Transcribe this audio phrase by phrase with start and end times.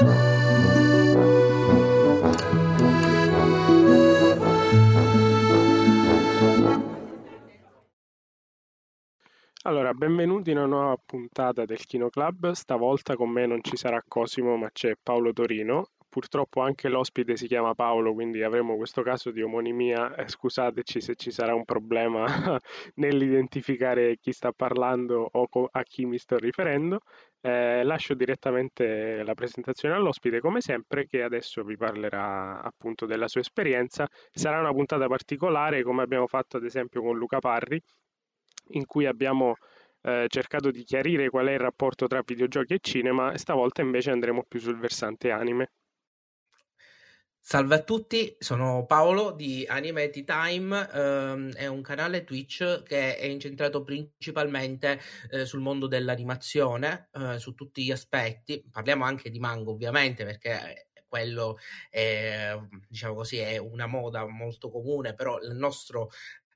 [0.00, 0.14] Allora,
[9.92, 12.52] benvenuti in una nuova puntata del Kino Club.
[12.52, 15.90] Stavolta con me non ci sarà Cosimo, ma c'è Paolo Torino.
[16.10, 20.16] Purtroppo anche l'ospite si chiama Paolo, quindi avremo questo caso di omonimia.
[20.16, 22.24] Eh, scusateci se ci sarà un problema
[22.96, 27.00] nell'identificare chi sta parlando o a chi mi sto riferendo.
[27.40, 33.40] Eh, lascio direttamente la presentazione all'ospite, come sempre, che adesso vi parlerà appunto della sua
[33.42, 34.08] esperienza.
[34.32, 37.80] Sarà una puntata particolare, come abbiamo fatto ad esempio con Luca Parri,
[38.70, 39.54] in cui abbiamo
[40.02, 44.44] eh, cercato di chiarire qual è il rapporto tra videogiochi e cinema, stavolta invece andremo
[44.48, 45.70] più sul versante anime.
[47.42, 53.24] Salve a tutti, sono Paolo di Animati Time, ehm, è un canale Twitch che è
[53.24, 58.62] incentrato principalmente eh, sul mondo dell'animazione, eh, su tutti gli aspetti.
[58.70, 61.56] Parliamo anche di manga ovviamente perché quello
[61.88, 62.56] è,
[62.88, 66.10] diciamo così, è una moda molto comune, però il nostro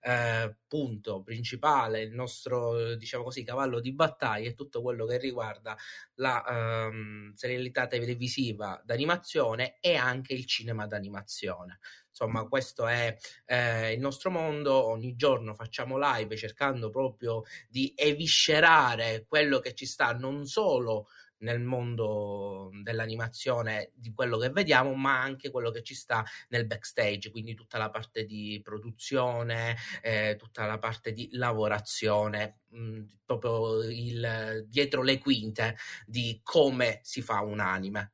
[0.05, 5.74] eh, punto principale, il nostro, diciamo così, cavallo di battaglia è tutto quello che riguarda
[6.16, 11.78] la ehm, serialità televisiva d'animazione e anche il cinema d'animazione.
[12.08, 14.72] Insomma, questo è eh, il nostro mondo.
[14.86, 21.60] Ogni giorno facciamo live cercando proprio di eviscerare quello che ci sta non solo nel
[21.60, 27.54] mondo dell'animazione di quello che vediamo, ma anche quello che ci sta nel backstage, quindi
[27.54, 34.66] tutta la parte di produzione, eh, tutta la parte di lavorazione, mh, mm, proprio il,
[34.68, 38.12] dietro le quinte di come si fa un anime.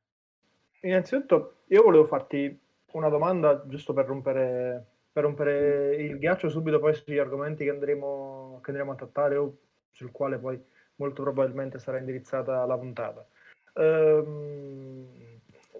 [0.81, 2.59] Innanzitutto io volevo farti
[2.93, 8.59] una domanda giusto per rompere, per rompere il ghiaccio subito poi sugli argomenti che andremo,
[8.63, 9.57] che andremo a trattare o
[9.91, 10.61] sul quale poi
[11.01, 13.25] molto probabilmente sarà indirizzata la puntata.
[13.73, 15.07] Ehm,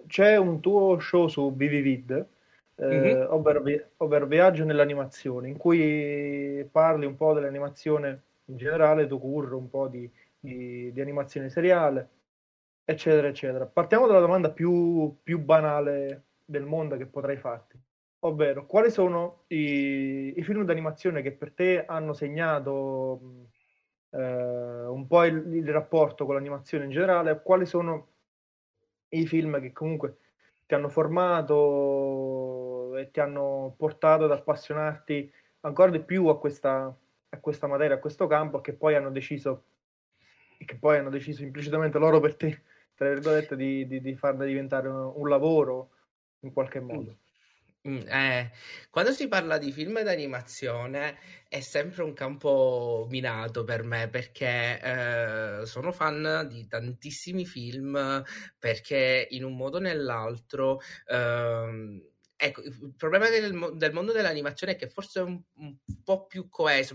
[0.06, 2.26] c'è un tuo show su BVVid,
[2.74, 3.26] eh, mm-hmm.
[3.28, 3.62] ovvero,
[3.98, 9.86] ovvero, Viaggio nell'animazione, in cui parli un po' dell'animazione in generale, tu curro un po'
[9.86, 12.08] di, di, di, animazione seriale,
[12.84, 13.66] eccetera, eccetera.
[13.66, 17.78] Partiamo dalla domanda più, più banale del mondo che potrei farti.
[18.24, 23.48] Ovvero, quali sono i, i film d'animazione che per te hanno segnato
[24.12, 28.08] eh, un po' il, il, rapporto con l'animazione in generale, quali sono
[29.08, 30.18] i film che comunque
[30.66, 36.94] ti hanno formato e ti hanno portato ad appassionarti ancora di più a questa,
[37.28, 39.64] a questa materia, a questo campo, che poi hanno deciso,
[40.58, 42.62] che poi hanno deciso implicitamente loro per te,
[42.94, 45.90] tra virgolette, di, di, di farne diventare un, un lavoro
[46.40, 47.16] in qualche modo.
[47.88, 48.52] Mm, eh,
[48.90, 54.80] quando si parla di film d'animazione è sempre un campo minato per me perché
[55.60, 58.22] eh, sono fan di tantissimi film
[58.56, 62.11] perché in un modo o nell'altro eh,
[62.44, 66.48] ecco, il problema del, del, mondo dell'animazione è che forse è un, un po' più
[66.48, 66.94] coeso,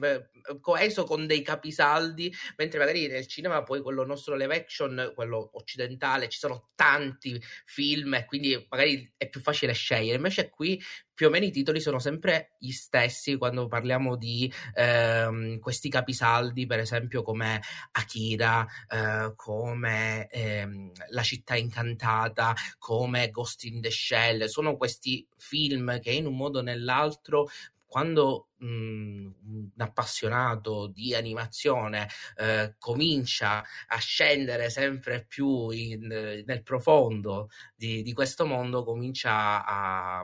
[0.59, 6.27] coeso con dei capisaldi, mentre magari nel cinema poi quello nostro live action, quello occidentale,
[6.27, 10.17] ci sono tanti film e quindi magari è più facile scegliere.
[10.17, 10.81] Invece qui
[11.17, 16.67] più o meno i titoli sono sempre gli stessi quando parliamo di ehm, questi capisaldi,
[16.67, 17.59] per esempio come
[17.93, 24.45] Akira, eh, come ehm, La città incantata, come Ghost in the Shell.
[24.45, 27.47] Sono questi film che in un modo o nell'altro
[27.87, 36.05] quando mh, un appassionato di animazione eh, comincia a scendere sempre più in,
[36.45, 40.23] nel profondo di, di, questo mondo, comincia a,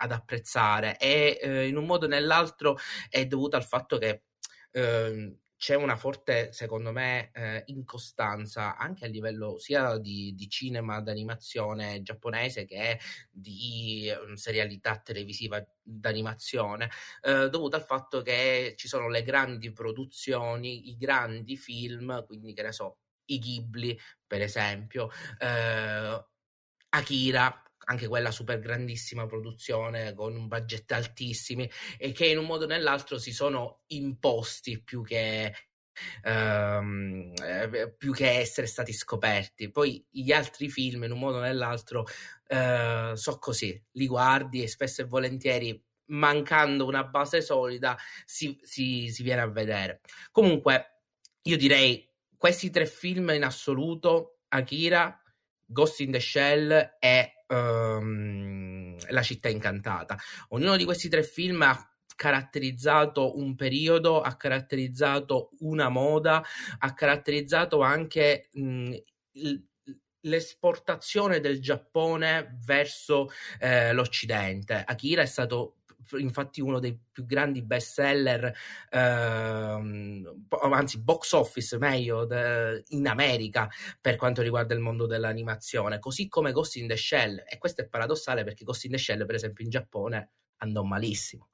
[0.00, 0.98] ad apprezzare.
[0.98, 2.78] E eh, in un modo o nell'altro
[3.08, 4.22] è dovuto al fatto che
[4.72, 11.02] eh, c'è una forte, secondo me, eh, incostanza anche a livello sia di, di cinema
[11.02, 12.98] d'animazione giapponese che
[13.30, 16.90] di eh, serialità televisiva d'animazione,
[17.20, 22.62] eh, dovuto al fatto che ci sono le grandi produzioni, i grandi film, quindi che
[22.62, 26.24] ne so, i Ghibli, per esempio, eh,
[26.88, 32.64] Akira, anche quella super grandissima produzione con un budget altissimi e che in un modo
[32.64, 35.54] o nell'altro si sono imposti più che
[36.22, 39.70] Um, eh, più che essere stati scoperti.
[39.70, 42.06] Poi gli altri film, in un modo o nell'altro,
[42.48, 49.10] uh, so così, li guardi e spesso e volentieri, mancando una base solida, si, si,
[49.10, 50.00] si viene a vedere.
[50.30, 51.02] Comunque,
[51.42, 55.20] io direi questi tre film in assoluto, Akira,
[55.66, 60.16] Ghost in the Shell e um, La città incantata.
[60.48, 61.84] Ognuno di questi tre film ha
[62.16, 66.44] caratterizzato un periodo, ha caratterizzato una moda,
[66.78, 68.94] ha caratterizzato anche mh,
[70.20, 74.82] l'esportazione del Giappone verso eh, l'Occidente.
[74.86, 75.76] Akira è stato
[76.18, 78.52] infatti uno dei più grandi best seller,
[78.90, 83.68] ehm, anzi box office meglio, de, in America
[84.00, 87.42] per quanto riguarda il mondo dell'animazione, così come Ghost in the Shell.
[87.48, 90.30] E questo è paradossale perché Ghost in the Shell, per esempio, in Giappone
[90.62, 91.48] andò malissimo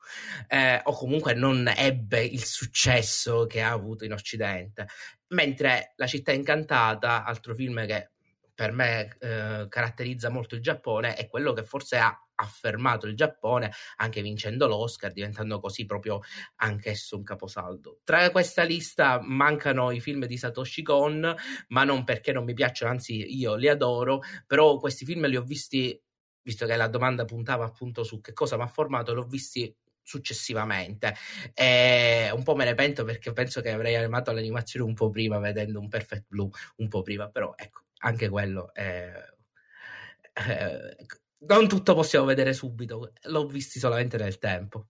[0.49, 4.89] eh, o comunque non ebbe il successo che ha avuto in Occidente.
[5.29, 8.11] Mentre La città incantata, altro film che
[8.55, 13.73] per me eh, caratterizza molto il Giappone, è quello che forse ha affermato il Giappone,
[13.97, 16.21] anche vincendo l'Oscar, diventando così proprio
[16.57, 18.01] anch'esso un caposaldo.
[18.05, 21.35] Tra questa lista mancano i film di Satoshi Kon,
[21.69, 25.43] ma non perché non mi piacciono, anzi io li adoro, però questi film li ho
[25.43, 26.01] visti,
[26.43, 29.75] visto che la domanda puntava appunto su che cosa mi ha formato, li ho visti
[30.03, 31.15] successivamente.
[31.53, 35.39] E un po' me ne pento perché penso che avrei amato l'animazione un po' prima,
[35.39, 39.13] vedendo un Perfect Blue un po' prima, però ecco, anche quello è...
[40.33, 40.97] Eh,
[41.39, 44.87] non tutto possiamo vedere subito, l'ho visto solamente nel tempo.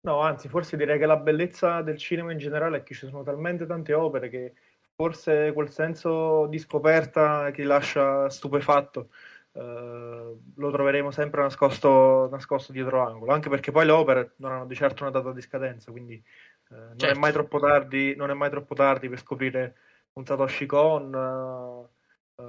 [0.00, 3.22] No, anzi, forse direi che la bellezza del cinema in generale è che ci sono
[3.22, 4.54] talmente tante opere che
[4.94, 9.10] forse quel senso di scoperta che lascia stupefatto
[9.52, 14.66] eh, lo troveremo sempre nascosto, nascosto dietro angolo, anche perché poi le opere non hanno
[14.66, 17.16] di certo una data di scadenza, quindi eh, non, certo.
[17.16, 19.76] è mai troppo tardi, non è mai troppo tardi per scoprire
[20.12, 22.42] un Satoshi Kon uh,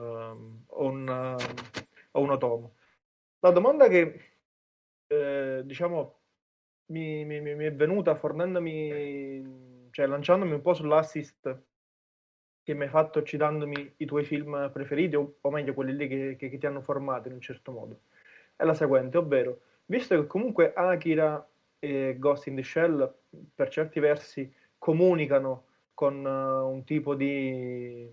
[0.68, 1.36] o, un,
[2.12, 2.76] o un Otomo.
[3.40, 4.20] La domanda che
[5.08, 6.20] eh, diciamo
[6.88, 11.62] mi, mi, mi, è venuta fornendomi, cioè lanciandomi un po' sull'assist
[12.64, 16.36] che mi hai fatto citandomi i tuoi film preferiti, o, o meglio quelli lì che,
[16.38, 18.02] che, che, ti hanno formato in un certo modo,
[18.56, 21.48] è la seguente, ovvero, visto che comunque Akira
[21.80, 23.16] e Ghost in the Shell
[23.56, 28.08] per certi versi comunicano con uh, un tipo di,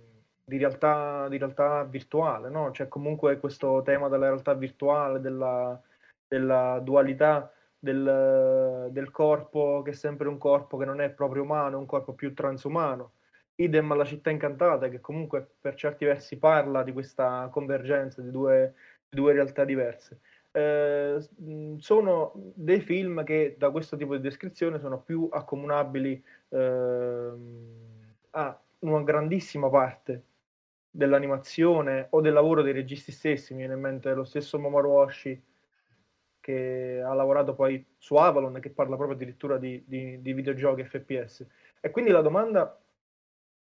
[0.49, 2.71] di, realtà, di realtà virtuale, no?
[2.71, 5.81] C'è comunque questo tema della realtà virtuale, della,
[6.27, 11.77] della dualità del, del, corpo che è sempre un corpo che non è proprio umano,
[11.77, 13.13] è un corpo più transumano
[13.57, 18.75] idem alla città incantata, che comunque per certi versi parla di questa convergenza di due,
[19.09, 20.21] di due realtà diverse.
[20.53, 21.19] Eh,
[21.79, 27.31] sono dei film che da questo tipo di descrizione sono più accomunabili eh,
[28.31, 30.23] a una grandissima parte
[30.97, 33.53] dell'animazione o del lavoro dei registi stessi.
[33.53, 35.43] Mi viene in mente lo stesso Mamoru Oshii
[36.41, 41.45] che ha lavorato poi su Avalon che parla proprio addirittura di, di, di videogiochi FPS.
[41.81, 42.81] E quindi la domanda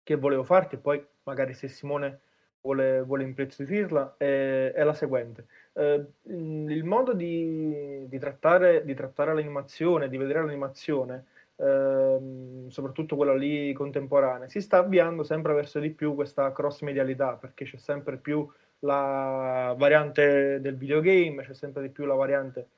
[0.02, 2.20] che volevo farti, e poi magari se Simone
[2.60, 5.46] vuole, vuole impreziosirla, è, è, la seguente.
[5.74, 11.26] Eh, il modo di, di, trattare, di, trattare, l'animazione, di vedere l'animazione,
[11.62, 17.64] eh, soprattutto quella lì contemporanea, si sta avviando sempre verso di più questa cross-medialità, perché
[17.64, 18.48] c'è sempre più
[18.80, 22.68] la variante del videogame, c'è sempre di più la variante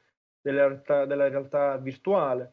[0.43, 2.53] della realtà, della realtà virtuale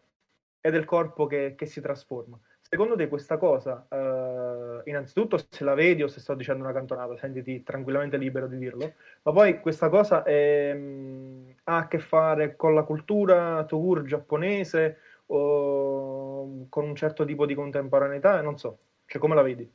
[0.62, 2.39] e del corpo che, che si trasforma.
[2.62, 7.18] Secondo te questa cosa, eh, innanzitutto se la vedi o se sto dicendo una cantonata,
[7.18, 8.94] sentiti tranquillamente libero di dirlo,
[9.24, 15.00] ma poi questa cosa è, mh, ha a che fare con la cultura tour giapponese
[15.33, 19.69] o con un certo tipo di contemporaneità, non so, cioè come la vedi?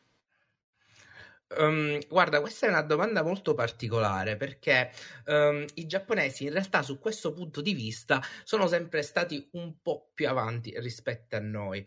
[1.59, 4.91] Um, guarda, questa è una domanda molto particolare perché
[5.27, 10.11] um, i giapponesi in realtà su questo punto di vista sono sempre stati un po'
[10.13, 11.87] più avanti rispetto a noi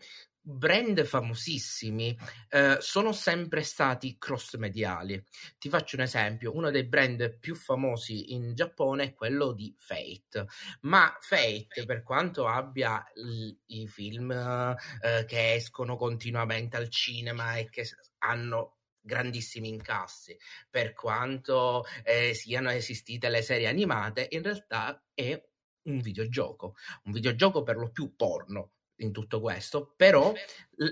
[0.50, 2.16] brand famosissimi
[2.48, 5.22] eh, sono sempre stati cross mediali.
[5.58, 10.46] Ti faccio un esempio, uno dei brand più famosi in Giappone è quello di Fate,
[10.82, 17.68] ma Fate per quanto abbia l- i film eh, che escono continuamente al cinema e
[17.68, 17.88] che
[18.18, 20.36] hanno grandissimi incassi,
[20.68, 25.42] per quanto eh, siano esistite le serie animate, in realtà è
[25.84, 30.32] un videogioco, un videogioco per lo più porno, in tutto questo, però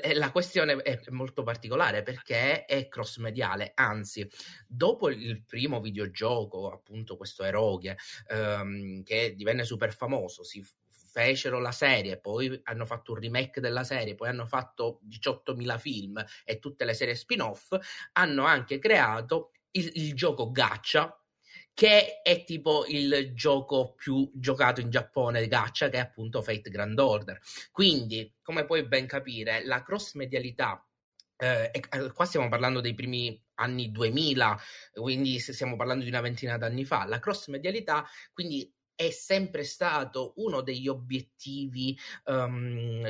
[0.03, 4.29] eh, la questione è molto particolare perché è cross mediale, anzi,
[4.67, 7.97] dopo il primo videogioco, appunto questo Eroge,
[8.29, 10.65] ehm, che divenne super famoso, si
[11.11, 16.23] fecero la serie, poi hanno fatto un remake della serie, poi hanno fatto 18.000 film
[16.45, 17.77] e tutte le serie spin-off,
[18.13, 21.19] hanno anche creato il, il gioco Gacha,
[21.79, 26.99] che è tipo il gioco più giocato in Giappone, gacha, che è appunto Fate Grand
[26.99, 27.39] Order.
[27.71, 30.85] Quindi, come puoi ben capire, la cross medialità
[31.37, 34.61] eh, eh qua stiamo parlando dei primi anni 2000,
[34.95, 37.05] quindi stiamo parlando di una ventina d'anni fa.
[37.05, 43.07] La cross medialità, quindi, è sempre stato uno degli obiettivi um,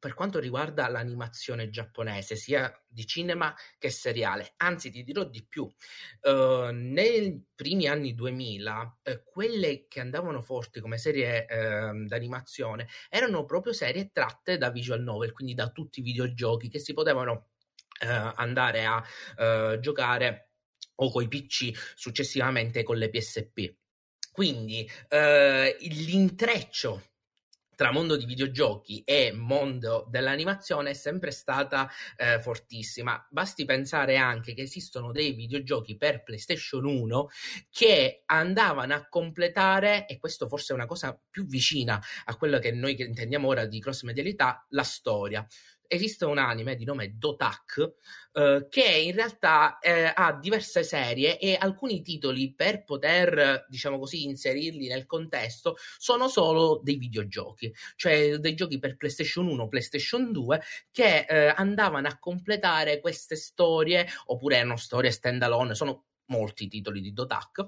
[0.00, 4.54] per quanto riguarda l'animazione giapponese, sia di cinema che seriale.
[4.56, 5.70] Anzi, ti dirò di più.
[6.22, 13.44] Uh, nei primi anni 2000, eh, quelle che andavano forti come serie eh, d'animazione erano
[13.44, 17.50] proprio serie tratte da visual novel, quindi da tutti i videogiochi che si potevano
[18.00, 19.04] eh, andare a
[19.36, 20.52] eh, giocare
[20.96, 23.74] o coi PC successivamente con le PSP.
[24.32, 27.09] Quindi eh, l'intreccio
[27.80, 33.26] tra mondo di videogiochi e mondo dell'animazione è sempre stata eh, fortissima.
[33.30, 37.28] Basti pensare anche che esistono dei videogiochi per PlayStation 1
[37.70, 42.70] che andavano a completare, e questo forse è una cosa più vicina a quello che
[42.70, 45.46] noi intendiamo ora di cross medialità, la storia
[45.90, 47.94] esiste un anime di nome Dotak
[48.32, 54.24] eh, che in realtà eh, ha diverse serie e alcuni titoli per poter, diciamo così,
[54.24, 60.62] inserirli nel contesto sono solo dei videogiochi, cioè dei giochi per PlayStation 1, PlayStation 2
[60.92, 67.00] che eh, andavano a completare queste storie oppure erano storie stand alone, sono molti titoli
[67.00, 67.66] di Dotak.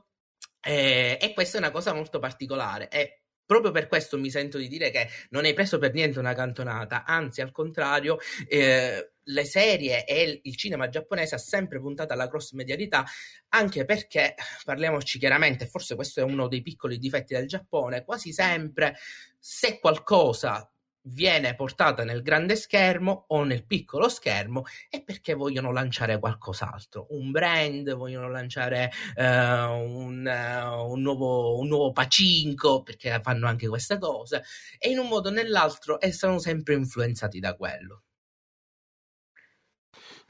[0.65, 2.89] Eh, e questa è una cosa molto particolare.
[2.89, 3.22] E
[3.53, 7.05] proprio per questo mi sento di dire che non hai preso per niente una cantonata,
[7.05, 8.19] anzi al contrario,
[8.49, 13.05] eh, le serie e il cinema giapponese ha sempre puntato alla cross medialità,
[13.51, 18.97] anche perché, parliamoci chiaramente, forse questo è uno dei piccoli difetti del Giappone, quasi sempre
[19.39, 20.72] se qualcosa
[21.03, 27.31] viene portata nel grande schermo o nel piccolo schermo è perché vogliono lanciare qualcos'altro, un
[27.31, 33.99] brand, vogliono lanciare uh, un, uh, un, nuovo, un nuovo pacinco perché fanno anche queste
[33.99, 34.43] cose
[34.79, 38.03] e in un modo o nell'altro e sono sempre influenzati da quello.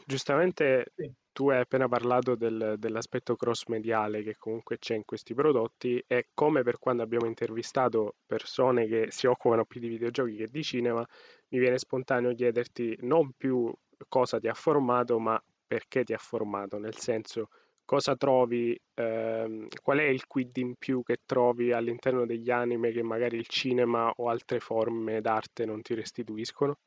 [0.04, 0.92] Giustamente
[1.32, 6.28] tu hai appena parlato del, dell'aspetto cross mediale che comunque c'è in questi prodotti e
[6.34, 11.06] come per quando abbiamo intervistato persone che si occupano più di videogiochi che di cinema,
[11.48, 13.72] mi viene spontaneo chiederti non più
[14.08, 17.48] cosa ti ha formato, ma perché ti ha formato, nel senso
[17.84, 23.02] cosa trovi, ehm, qual è il quid in più che trovi all'interno degli anime che
[23.02, 26.78] magari il cinema o altre forme d'arte non ti restituiscono?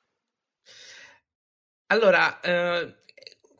[1.87, 2.95] Allora, eh,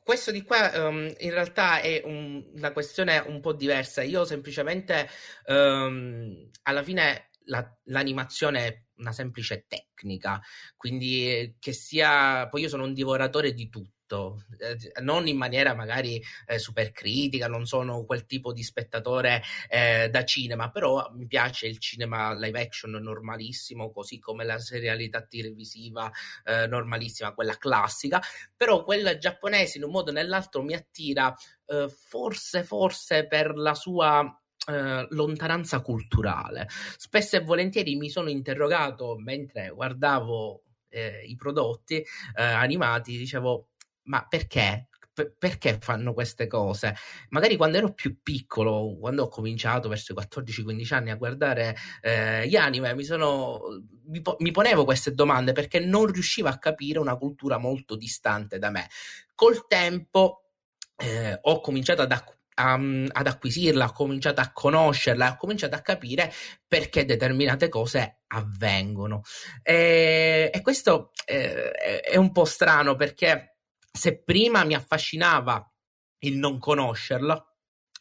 [0.05, 4.03] questo di qua um, in realtà è un, una questione un po' diversa.
[4.03, 5.09] Io semplicemente
[5.47, 10.39] um, alla fine la, l'animazione è una semplice tecnica,
[10.77, 15.73] quindi che sia poi io sono un divoratore di tutto tutto, eh, non in maniera
[15.73, 21.27] magari eh, super critica, non sono quel tipo di spettatore eh, da cinema, però mi
[21.27, 26.09] piace il cinema live action normalissimo, così come la serialità televisiva
[26.45, 28.21] eh, normalissima, quella classica,
[28.55, 31.35] però quella giapponese in un modo o nell'altro mi attira
[31.65, 36.67] eh, forse, forse per la sua Uh, lontananza culturale.
[36.97, 43.67] Spesso e volentieri mi sono interrogato mentre guardavo eh, i prodotti eh, animati, dicevo,
[44.05, 44.87] ma perché?
[45.13, 46.95] P- perché fanno queste cose?
[47.29, 52.47] Magari quando ero più piccolo, quando ho cominciato verso i 14-15 anni a guardare eh,
[52.47, 53.61] gli anime, mi, sono,
[54.07, 58.59] mi, po- mi ponevo queste domande perché non riuscivo a capire una cultura molto distante
[58.59, 58.89] da me.
[59.33, 60.49] Col tempo
[60.97, 65.81] eh, ho cominciato ad, acc- a, ad acquisirla, ho cominciato a conoscerla, ho cominciato a
[65.81, 66.31] capire
[66.67, 69.21] perché determinate cose avvengono.
[69.63, 73.54] E, e questo eh, è un po' strano perché
[73.95, 75.71] se prima mi affascinava
[76.19, 77.53] il non conoscerlo,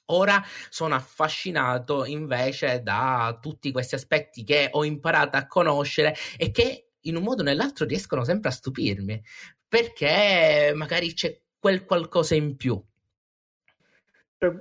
[0.07, 6.91] ora sono affascinato invece da tutti questi aspetti che ho imparato a conoscere e che
[7.03, 9.23] in un modo o nell'altro riescono sempre a stupirmi,
[9.69, 12.83] perché magari c'è quel qualcosa in più.
[14.39, 14.53] Cioè,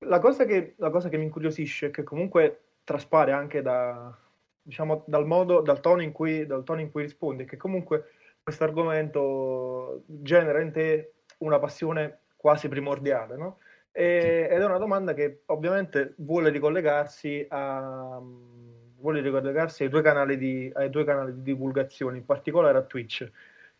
[0.00, 4.16] la cosa che, la cosa che mi incuriosisce è che comunque traspare anche da,
[4.62, 6.46] diciamo, dal modo, dal tono in cui,
[6.92, 8.10] rispondi, che comunque
[8.46, 13.58] questo argomento genera in te una passione quasi primordiale, no?
[13.90, 20.38] E, ed è una domanda che ovviamente vuole ricollegarsi, a, vuole ricollegarsi ai, due canali
[20.38, 23.28] di, ai due canali di divulgazione, in particolare a Twitch.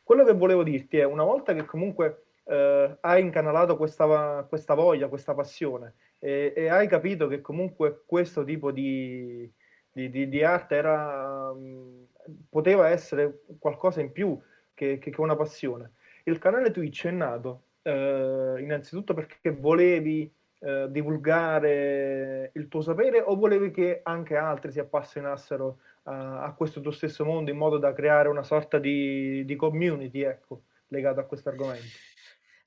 [0.03, 5.07] Quello che volevo dirti è, una volta che comunque eh, hai incanalato questa, questa, voglia,
[5.07, 9.49] questa passione e, e, hai capito che comunque questo tipo di,
[9.93, 11.55] di, di, di arte era,
[12.51, 14.37] poteva essere qualcosa in più
[14.77, 15.93] che, che, che una passione.
[16.25, 23.37] Il canale Twitch è nato eh, innanzitutto perché volevi eh, divulgare il tuo sapere o
[23.37, 27.93] volevi che anche altri si appassionassero a, a questo tuo stesso mondo in modo da
[27.93, 31.87] creare una sorta di, di community, ecco, legato a questo argomento?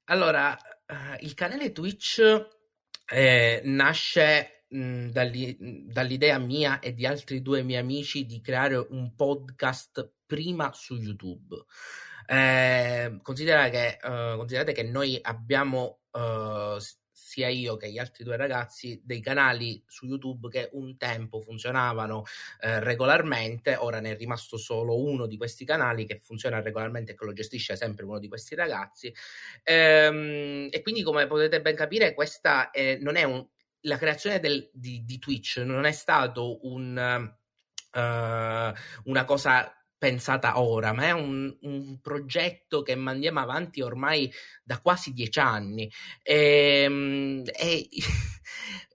[0.05, 2.21] Allora, uh, il canale Twitch
[3.11, 10.11] eh, nasce mh, dall'idea mia e di altri due miei amici di creare un podcast
[10.25, 11.55] prima su YouTube.
[12.27, 16.77] Eh, considera che, uh, considerate che noi abbiamo uh,
[17.11, 22.23] sia io che gli altri due ragazzi dei canali su YouTube che un tempo funzionavano
[22.61, 27.15] eh, regolarmente, ora ne è rimasto solo uno di questi canali che funziona regolarmente e
[27.15, 29.13] che lo gestisce sempre uno di questi ragazzi.
[29.63, 33.45] Ehm, e quindi come potete ben capire questa non è un,
[33.81, 37.31] la creazione del, di, di, Twitch non è stato un,
[37.93, 38.73] uh,
[39.09, 44.31] una cosa pensata ora, ma è un, un, progetto che mandiamo avanti ormai
[44.63, 45.91] da quasi dieci anni.
[46.23, 47.89] E, ehm, e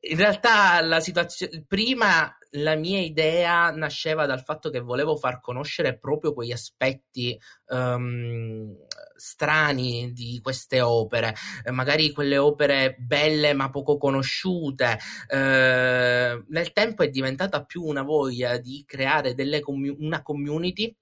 [0.01, 5.99] in realtà la situazione prima la mia idea nasceva dal fatto che volevo far conoscere
[5.99, 8.77] proprio quegli aspetti um,
[9.17, 11.35] strani di queste opere,
[11.65, 14.99] eh, magari quelle opere belle ma poco conosciute.
[15.29, 20.95] Eh, nel tempo è diventata più una voglia di creare commu- una community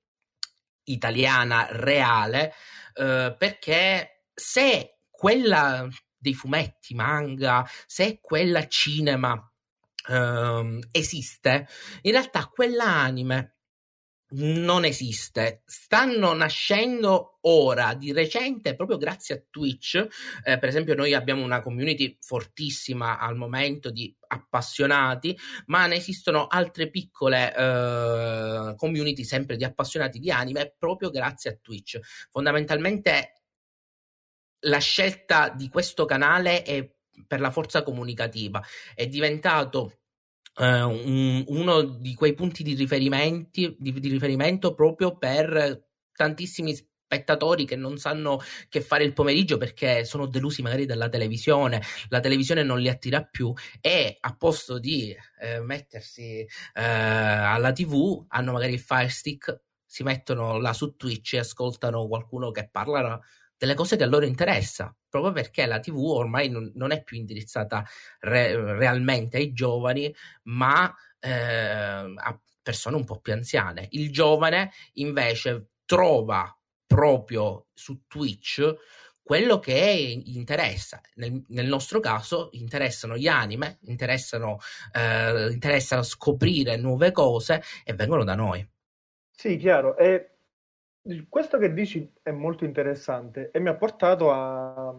[0.84, 2.52] italiana reale,
[2.94, 5.86] eh, perché se quella
[6.22, 11.66] dei fumetti, manga, se quella cinema uh, esiste,
[12.02, 13.56] in realtà quella anime
[14.34, 15.62] non esiste.
[15.66, 20.06] Stanno nascendo ora, di recente, proprio grazie a Twitch.
[20.44, 25.36] Eh, per esempio, noi abbiamo una community fortissima al momento di appassionati,
[25.66, 31.58] ma ne esistono altre piccole eh, community sempre di appassionati di anime proprio grazie a
[31.60, 31.98] Twitch.
[32.30, 33.41] Fondamentalmente
[34.62, 36.90] la scelta di questo canale è
[37.26, 38.62] per la forza comunicativa,
[38.94, 39.98] è diventato
[40.54, 42.86] Uh, un, uno di quei punti di, di,
[43.78, 46.74] di, riferimento proprio per tantissimi
[47.12, 48.38] spettatori che non sanno
[48.68, 53.22] che fare il pomeriggio perché sono delusi magari dalla televisione, la televisione non li attira
[53.22, 59.60] più e a posto di eh, mettersi eh, alla tv hanno magari il Fire Stick,
[59.86, 63.20] si mettono là su Twitch e ascoltano qualcuno che parla
[63.62, 67.16] delle cose che a loro interessa, proprio perché la TV ormai non, non è più
[67.16, 67.86] indirizzata
[68.18, 70.12] re, realmente ai giovani,
[70.46, 73.86] ma eh, a persone un po' più anziane.
[73.92, 76.52] Il giovane invece trova
[76.84, 78.74] proprio su Twitch
[79.22, 81.00] quello che gli interessa.
[81.14, 84.58] Nel, nel, nostro caso interessano gli anime, interessano,
[84.92, 88.68] eh, interessano scoprire nuove cose e vengono da noi.
[89.30, 89.96] Sì, chiaro.
[89.96, 90.31] E
[91.28, 94.94] questo che dici è molto interessante e mi ha portato a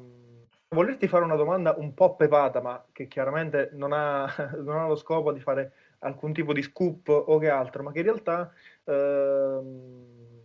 [0.70, 4.26] volerti fare una domanda un po' pepata, ma che chiaramente non ha,
[4.60, 8.00] non ha lo scopo di fare alcun tipo di scoop o che altro, ma che
[8.00, 8.52] in realtà
[8.84, 10.42] ehm,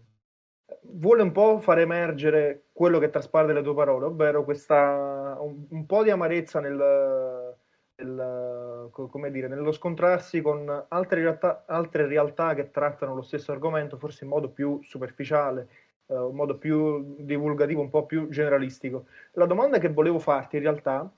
[0.83, 5.87] vuole un po' far emergere quello che traspare dalle tue parole, ovvero questa, un, un
[5.87, 7.57] po' di amarezza nel,
[7.99, 13.97] nel, come dire, nello scontrarsi con altre realtà, altre realtà che trattano lo stesso argomento,
[13.97, 15.69] forse in modo più superficiale,
[16.07, 19.07] eh, in modo più divulgativo, un po' più generalistico.
[19.33, 21.11] La domanda che volevo farti in realtà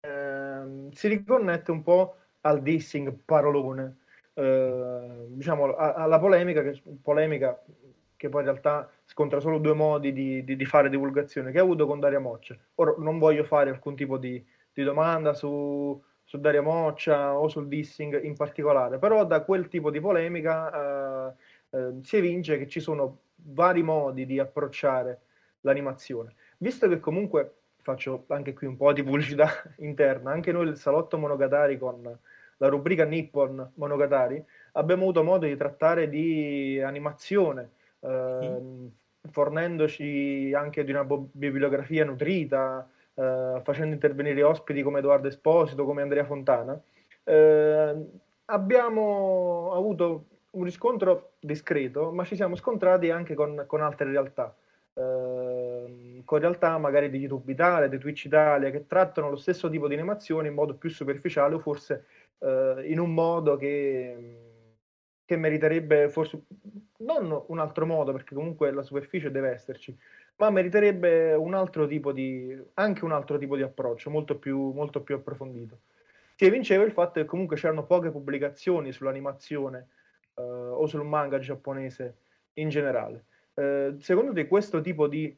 [0.00, 3.98] eh, si riconnette un po' al dissing parolone,
[4.34, 7.60] eh, diciamo alla polemica che, polemica
[8.16, 11.62] che poi in realtà scontra solo due modi di, di, di fare divulgazione che ha
[11.62, 12.54] avuto con Daria Moccia.
[12.76, 17.68] Ora non voglio fare alcun tipo di di domanda su, su Daria Moccia o sul
[17.68, 21.34] dissing in particolare, però da quel tipo di polemica eh,
[21.70, 25.20] eh, si evince che ci sono vari modi di approcciare
[25.62, 26.34] l'animazione.
[26.58, 31.18] Visto che comunque faccio anche qui un po' di pubblicità interna, anche noi il Salotto
[31.18, 32.18] Monogatari con
[32.58, 38.60] la rubrica Nippon Monogatari abbiamo avuto modo di trattare di animazione, eh,
[39.30, 42.86] fornendoci anche di una bibliografia nutrita,
[43.20, 46.80] eh, facendo intervenire ospiti come Edoardo Esposito, come Andrea Fontana,
[47.24, 48.06] eh,
[48.46, 54.54] abbiamo avuto un riscontro discreto, ma ci siamo scontrati anche con, con altre realtà,
[54.94, 59.86] eh, con realtà magari di YouTube Italia, di Twitch Italia, che trattano lo stesso tipo
[59.86, 62.04] di animazioni in modo più superficiale o forse
[62.38, 64.48] eh, in un modo che
[65.30, 66.42] che meriterebbe forse
[67.00, 69.96] non un altro modo, perché comunque la superficie deve esserci,
[70.36, 75.02] ma meriterebbe un altro tipo di, anche un altro tipo di approccio, molto più, molto
[75.02, 75.80] più approfondito.
[76.34, 79.88] Si evinceva il fatto che comunque c'erano poche pubblicazioni sull'animazione
[80.34, 82.16] eh, o sul manga giapponese
[82.54, 83.26] in generale.
[83.54, 85.36] Eh, secondo te questo tipo di,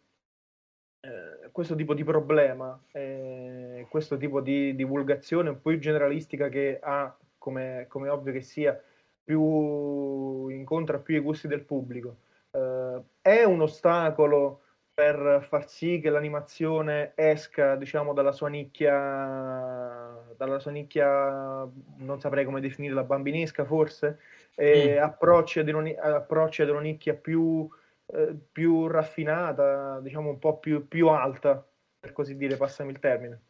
[1.00, 6.78] eh, questo tipo di problema, eh, questo tipo di divulgazione un po' più generalistica che
[6.80, 8.80] ha, come, come ovvio che sia,
[9.24, 12.16] più incontra più i gusti del pubblico,
[12.50, 14.62] eh, è un ostacolo
[14.94, 18.92] per far sì che l'animazione esca, diciamo, dalla sua nicchia,
[20.36, 24.18] dalla, sua nicchia, non saprei come definirla, bambinesca forse,
[24.54, 25.02] e mm.
[25.02, 27.66] approcci, ad una, approcci ad una nicchia più,
[28.06, 31.66] eh, più raffinata, diciamo un po' più, più alta,
[31.98, 33.40] per così dire, passami il termine.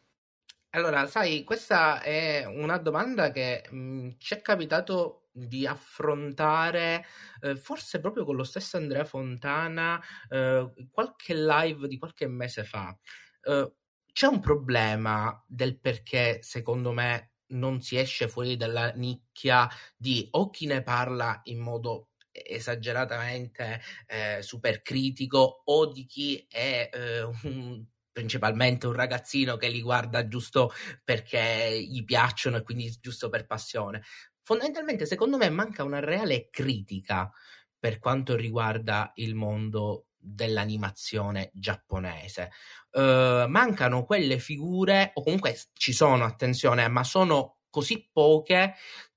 [0.75, 7.05] Allora, sai, questa è una domanda che mh, mm, ci è capitato di affrontare,
[7.41, 12.95] eh, forse proprio con lo stesso Andrea Fontana, eh, qualche live di qualche mese fa.
[13.41, 13.73] Eh,
[14.13, 19.67] c'è un problema del perché, secondo me, non si esce fuori dalla nicchia
[19.97, 26.89] di o chi ne parla in modo esageratamente eh, super critico o di chi è
[26.91, 30.71] eh, un principalmente un ragazzino che li guarda giusto
[31.03, 34.03] perché gli piacciono e quindi giusto per passione.
[34.43, 37.31] Fondamentalmente, secondo me, manca una reale critica
[37.79, 42.51] per quanto riguarda il mondo dell'animazione giapponese.
[42.91, 48.75] Uh, mancano quelle figure, o comunque ci sono, attenzione, ma sono così poche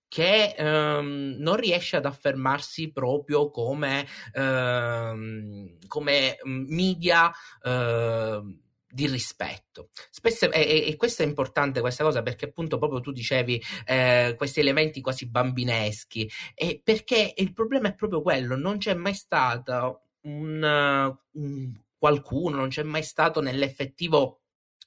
[0.09, 7.31] che um, non riesce ad affermarsi proprio come, uh, come media
[7.63, 8.65] uh,
[8.97, 9.91] di rispetto.
[10.11, 14.61] Spesso, e, e, questo è importante questa cosa perché appunto proprio tu dicevi eh, questi
[14.61, 21.15] elementi quasi bambineschi e perché il problema è proprio quello, non c'è mai stato un,
[21.33, 24.41] un qualcuno, non c'è mai stato nell'effettivo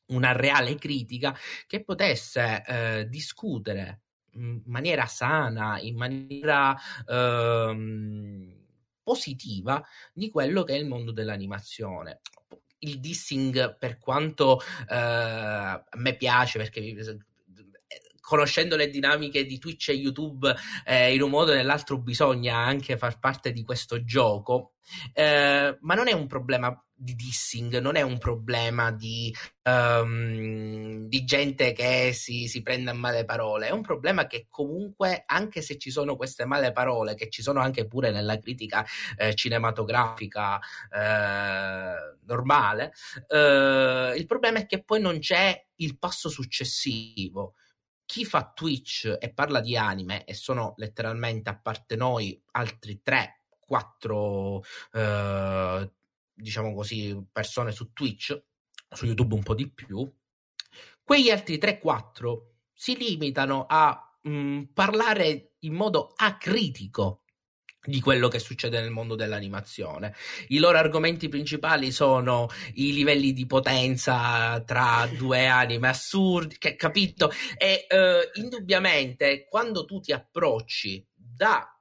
[0.08, 6.76] una reale critica che potesse eh, discutere in maniera sana, in maniera
[7.08, 8.58] ehm,
[9.04, 12.22] positiva di quello che è il mondo dell'animazione
[12.80, 16.80] il dissing, per quanto eh, a me piace, perché
[18.30, 22.96] conoscendo le dinamiche di Twitch e YouTube, eh, in un modo o nell'altro bisogna anche
[22.96, 24.74] far parte di questo gioco.
[25.14, 31.24] Eh, ma non è un problema di dissing, non è un problema di, um, di
[31.24, 35.78] gente che si, si, prende a male parole, è un problema che comunque, anche se
[35.78, 38.86] ci sono queste male parole, che ci sono anche pure nella critica
[39.18, 40.60] eh, cinematografica
[40.92, 42.94] eh, normale,
[43.28, 47.56] eh, il problema è che poi non c'è il passo successivo
[48.10, 53.42] chi fa Twitch e parla di anime, e sono letteralmente a parte noi altri 3,
[53.60, 55.92] 4, eh,
[56.34, 58.46] diciamo così, persone su Twitch,
[58.90, 60.12] su YouTube un po' di più,
[61.04, 62.38] quegli altri 3-4
[62.74, 67.26] si limitano a mh, mm, parlare in modo acritico
[67.82, 70.14] di quello che succede nel mondo dell'animazione.
[70.50, 77.32] I loro argomenti principali sono i livelli di potenza tra due anime assurdi, che, capito?
[77.58, 81.74] E eh, indubbiamente quando tu ti approcci da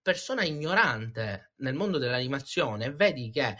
[0.00, 3.56] persona ignorante nel mondo dell'animazione, vedi che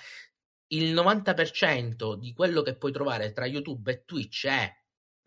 [0.69, 4.73] il 90% di quello che puoi trovare tra YouTube e Twitch è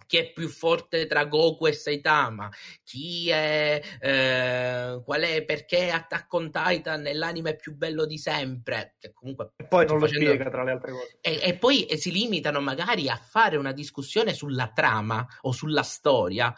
[0.08, 2.50] chi è più forte tra Goku e Saitama,
[2.84, 8.96] chi è, eh, qual è, perché Attack on Titan è l'anime più bello di sempre,
[8.98, 9.52] che comunque...
[9.58, 10.26] E poi non lo facendo...
[10.26, 11.18] spiega tra le altre cose.
[11.22, 15.84] E, e poi e si limitano magari a fare una discussione sulla trama o sulla
[15.84, 16.56] storia.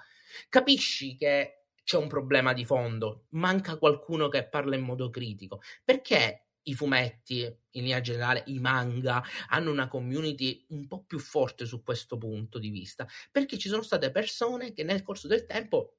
[0.48, 5.60] Capisci che c'è un problema di fondo, manca qualcuno che parla in modo critico.
[5.84, 11.66] Perché i fumetti, in linea generale, i manga, hanno una community un po' più forte
[11.66, 15.96] su questo punto di vista, perché ci sono state persone che nel corso del tempo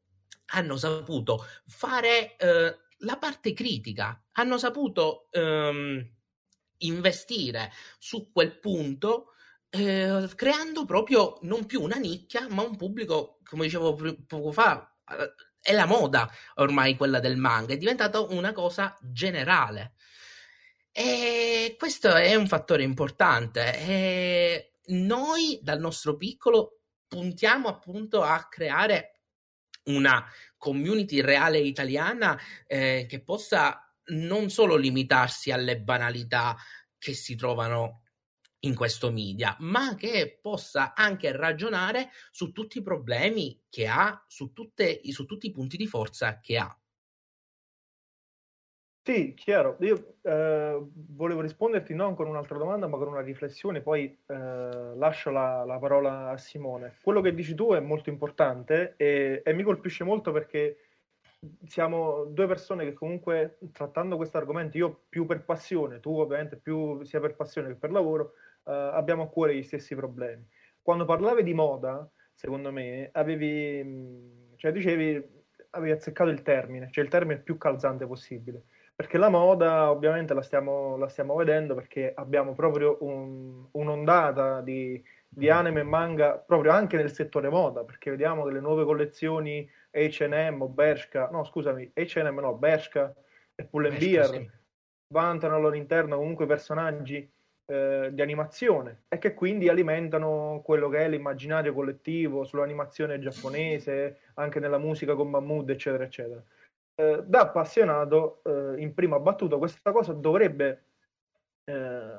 [0.52, 6.10] hanno saputo fare eh, la parte critica, hanno saputo ehm,
[6.78, 9.26] investire su quel punto.
[9.72, 13.96] Eh, creando proprio non più una nicchia, ma un pubblico, come dicevo
[14.26, 19.94] poco fa, eh, è la moda ormai quella del manga, è diventata una cosa generale.
[21.02, 23.74] E questo è un fattore importante.
[23.74, 29.22] E noi dal nostro piccolo puntiamo appunto a creare
[29.84, 30.22] una
[30.58, 36.54] community reale italiana eh, che possa non solo limitarsi alle banalità
[36.98, 38.02] che si trovano
[38.60, 44.52] in questo media, ma che possa anche ragionare su tutti i problemi che ha, su,
[44.52, 46.79] tutte, su tutti i punti di forza che ha.
[49.02, 49.76] Sì, chiaro.
[49.80, 54.34] Io eh, volevo risponderti non con un'altra domanda, ma con una riflessione, poi eh,
[54.94, 56.96] lascio la, la, parola a Simone.
[57.02, 60.76] Quello che dici tu è molto importante e, e mi colpisce molto perché
[61.66, 67.02] siamo due persone che comunque trattando questo argomento, io più per passione, tu ovviamente più
[67.02, 68.34] sia per passione che per lavoro,
[68.66, 70.46] eh, abbiamo a cuore gli stessi problemi.
[70.82, 75.38] Quando parlavi di moda, secondo me, avevi, cioè dicevi,
[75.70, 78.64] avevi azzeccato il termine, cioè il termine più calzante possibile
[79.00, 85.02] perché la moda ovviamente la stiamo, la stiamo vedendo perché abbiamo proprio un, un'ondata di,
[85.26, 89.66] di anime e manga proprio anche nel settore moda, perché vediamo che le nuove collezioni
[89.90, 93.14] H&M o Bershka, no scusami, H&M no, Bershka
[93.54, 94.50] e Pull&Bear sì.
[95.14, 97.26] vantano all'interno comunque personaggi
[97.64, 104.60] eh, di animazione e che quindi alimentano quello che è l'immaginario collettivo sull'animazione giapponese, anche
[104.60, 106.44] nella musica con Mahmood, eccetera, eccetera.
[107.00, 110.84] Eh, da appassionato, eh, in prima battuta, questa cosa dovrebbe,
[111.64, 112.18] eh,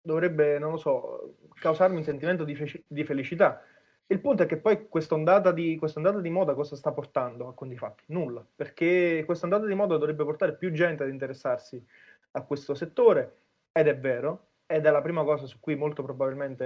[0.00, 3.60] dovrebbe, non lo so, causarmi un sentimento di, fe- di felicità,
[4.06, 7.54] il punto è che poi questa ondata di, quest'ondata di moda cosa sta portando a
[7.54, 8.04] conti fatti?
[8.08, 11.84] Nulla, perché questa ondata di moda dovrebbe portare più gente ad interessarsi
[12.32, 13.38] a questo settore,
[13.72, 16.64] ed è vero, ed è la prima cosa su cui molto probabilmente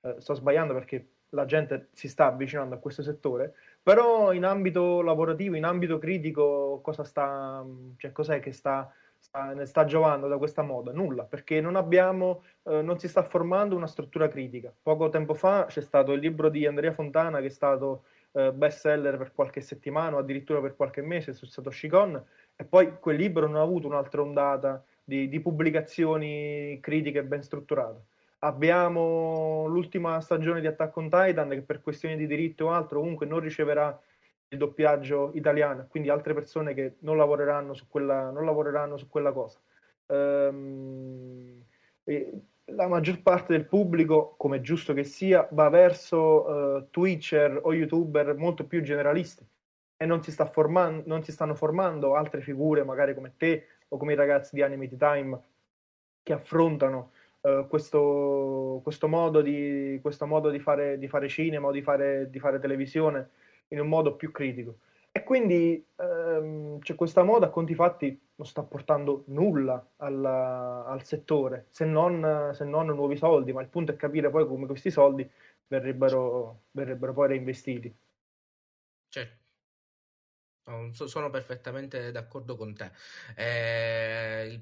[0.00, 4.44] eh, eh sto sbagliando perché la gente si sta avvicinando a questo settore, però in
[4.44, 7.64] ambito lavorativo, in ambito critico, cosa sta,
[7.96, 8.92] cioè cos'è che sta
[9.22, 10.92] sta, sta giovando da questa moda?
[10.92, 14.72] Nulla, perché non abbiamo, eh, non si sta formando una struttura critica.
[14.82, 18.80] Poco tempo fa c'è stato il libro di Andrea Fontana che è stato eh, best
[18.80, 22.22] seller per qualche settimana o addirittura per qualche mese su Satoshi Kon
[22.56, 28.00] e poi quel libro non ha avuto un'altra ondata di, di pubblicazioni critiche ben strutturate.
[28.44, 33.24] Abbiamo l'ultima stagione di Attack on Titan che per questioni di diritto o altro comunque
[33.24, 33.96] non riceverà
[34.48, 39.60] il doppiaggio italiano, quindi altre persone che non lavoreranno su quella, lavoreranno su quella cosa.
[40.06, 41.64] Ehm,
[42.66, 48.34] la maggior parte del pubblico, come giusto che sia, va verso uh, Twitcher o YouTuber
[48.34, 49.46] molto più generalisti
[49.96, 53.96] e non si, sta formando, non si stanno formando altre figure, magari come te o
[53.96, 55.40] come i ragazzi di Animated Time,
[56.22, 61.72] che affrontano uh, questo, questo, modo di, questo modo di fare, di fare cinema o
[61.72, 63.30] di fare, di fare televisione
[63.68, 64.78] in un modo più critico.
[65.14, 71.04] E quindi ehm, c'è questa moda, a conti fatti, non sta portando nulla alla, al
[71.04, 74.90] settore, se non, se non, nuovi soldi, ma il punto è capire poi come questi
[74.90, 75.28] soldi
[75.66, 77.94] verrebbero, verrebbero poi reinvestiti.
[79.08, 79.36] Certo.
[80.92, 82.90] sono perfettamente d'accordo con te.
[83.36, 84.60] Eh,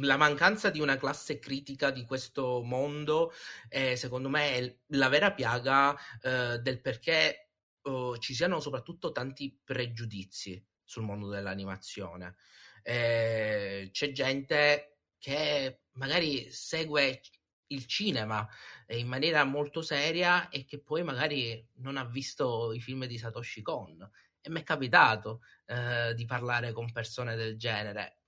[0.00, 3.32] la mancanza di una classe critica di questo mondo,
[3.68, 7.50] eh, secondo me, è la vera piaga eh, del perché
[7.82, 12.36] uh, ci siano soprattutto tanti pregiudizi sul mondo dell'animazione.
[12.82, 17.20] Eh, c'è gente che magari segue
[17.68, 18.48] il cinema
[18.88, 23.62] in maniera molto seria e che poi magari non ha visto i film di Satoshi
[23.62, 24.08] Kon.
[24.40, 28.19] E mi è capitato eh, di parlare con persone del genere.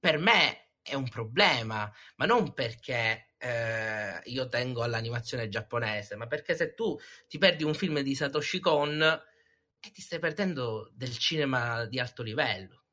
[0.00, 6.54] Per me è un problema, ma non perché eh, io tengo all'animazione giapponese, ma perché
[6.54, 11.84] se tu ti perdi un film di Satoshi Kon e ti stai perdendo del cinema
[11.84, 12.84] di alto livello.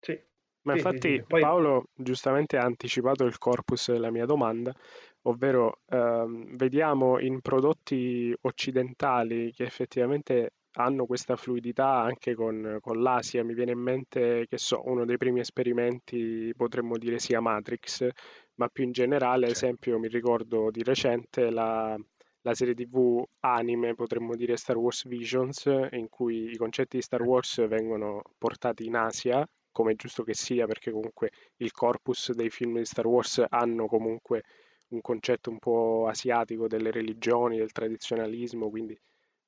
[0.00, 0.18] Sì.
[0.62, 1.24] Ma sì, infatti sì, sì.
[1.26, 1.40] Poi...
[1.42, 4.74] Paolo giustamente ha anticipato il corpus della mia domanda,
[5.22, 13.44] ovvero ehm, vediamo in prodotti occidentali che effettivamente hanno questa fluidità anche con, con, l'Asia.
[13.44, 18.08] Mi viene in mente che so, uno dei primi esperimenti potremmo dire sia Matrix,
[18.56, 21.96] ma più in generale, ad esempio, mi ricordo di recente la,
[22.42, 27.22] la serie TV anime, potremmo dire Star Wars Visions, in cui i concetti di Star
[27.22, 32.50] Wars vengono portati in Asia, come è giusto che sia, perché comunque il corpus dei
[32.50, 34.42] film di Star Wars hanno comunque
[34.88, 38.96] un concetto un po' asiatico delle religioni, del tradizionalismo, quindi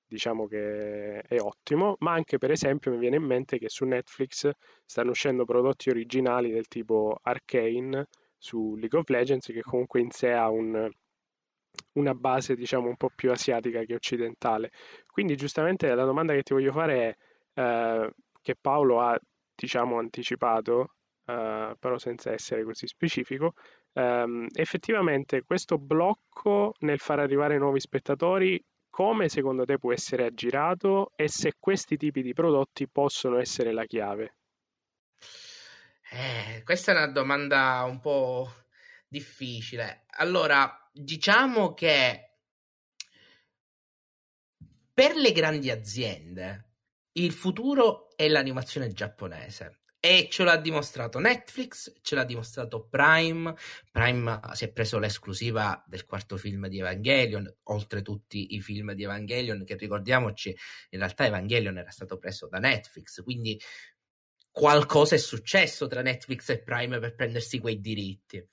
[0.06, 4.50] diciamo che è ottimo, ma anche per esempio mi viene in mente che su Netflix
[4.84, 8.06] stanno uscendo prodotti originali del tipo Arcane
[8.38, 10.88] su League of Legends che comunque in sé ha un,
[11.94, 14.70] una base diciamo un po' più asiatica che occidentale.
[15.06, 17.16] Quindi giustamente la domanda che ti voglio fare
[17.52, 19.18] è eh, che Paolo ha
[19.54, 23.54] diciamo anticipato, eh, però senza essere così specifico,
[23.94, 28.62] ehm, effettivamente questo blocco nel far arrivare nuovi spettatori
[28.96, 33.84] come secondo te può essere aggirato e se questi tipi di prodotti possono essere la
[33.84, 34.36] chiave?
[36.10, 38.50] Eh, questa è una domanda un po'
[39.06, 40.06] difficile.
[40.12, 42.38] Allora, diciamo che
[44.94, 46.70] per le grandi aziende
[47.12, 49.80] il futuro è l'animazione giapponese.
[50.08, 53.52] E ce l'ha dimostrato Netflix, ce l'ha dimostrato Prime.
[53.90, 59.02] Prime si è preso l'esclusiva del quarto film di Evangelion, oltre tutti i film di
[59.02, 60.56] Evangelion, che ricordiamoci,
[60.90, 63.60] in realtà Evangelion era stato preso da Netflix, quindi
[64.48, 68.48] qualcosa è successo tra Netflix e Prime per prendersi quei diritti.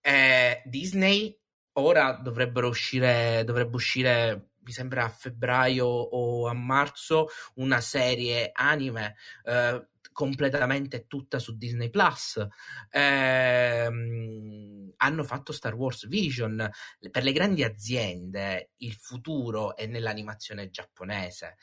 [0.00, 1.38] Eh, Disney
[1.74, 9.16] ora dovrebbero uscire, dovrebbe uscire mi sembra a febbraio o a marzo una serie anime
[9.44, 12.44] eh, completamente tutta su Disney Plus.
[12.90, 16.68] Ehm, hanno fatto Star Wars Vision.
[17.08, 21.54] Per le grandi aziende il futuro è nell'animazione giapponese.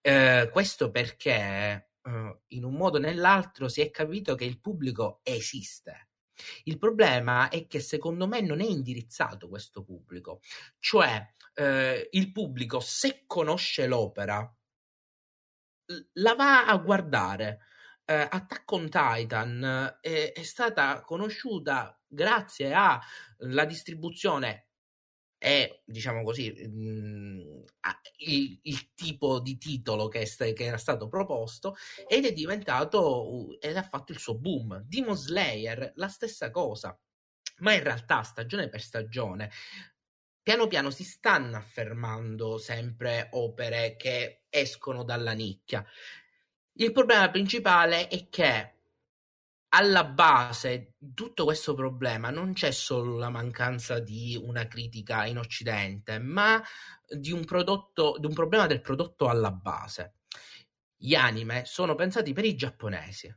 [0.00, 5.20] Eh, questo perché eh, in un modo o nell'altro si è capito che il pubblico
[5.22, 6.08] esiste.
[6.64, 10.40] Il problema è che secondo me non è indirizzato questo pubblico,
[10.80, 14.52] cioè eh, il pubblico se conosce l'opera
[16.14, 17.60] la va a guardare.
[18.10, 24.66] Eh, Attack on Titan è, è stata conosciuta grazie alla distribuzione
[25.38, 27.64] e diciamo così mh,
[28.16, 31.76] il, il, tipo di titolo che, st- che, era stato proposto
[32.08, 36.98] ed è diventato ed ha fatto il suo boom Demon Slayer la stessa cosa
[37.58, 39.52] ma in realtà stagione per stagione
[40.42, 45.86] piano piano si stanno affermando sempre opere che escono dalla nicchia.
[46.74, 48.74] Il problema principale è che
[49.72, 55.38] alla base di tutto questo problema non c'è solo la mancanza di una critica in
[55.38, 56.62] Occidente, ma
[57.06, 60.14] di un, prodotto, di un problema del prodotto alla base.
[60.96, 63.32] Gli anime sono pensati per i giapponesi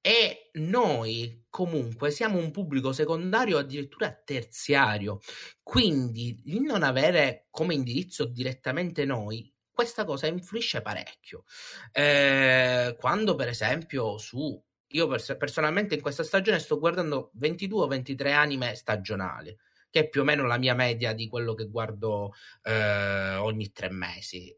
[0.00, 5.20] e noi comunque siamo un pubblico secondario, addirittura terziario.
[5.62, 11.44] Quindi il non avere come indirizzo direttamente noi, questa cosa influisce parecchio.
[11.92, 14.62] Eh, quando per esempio su
[14.94, 19.56] io pers- personalmente in questa stagione sto guardando 22 o 23 anime stagionali,
[19.90, 22.32] che è più o meno la mia media di quello che guardo
[22.62, 24.54] eh, ogni tre mesi,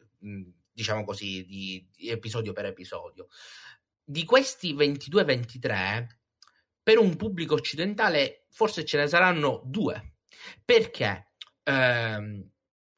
[0.71, 3.29] diciamo così, di, di episodio per episodio.
[4.05, 6.07] Di questi 22-23,
[6.83, 10.17] per un pubblico occidentale forse ce ne saranno due,
[10.65, 11.33] perché?
[11.65, 12.51] Ehm,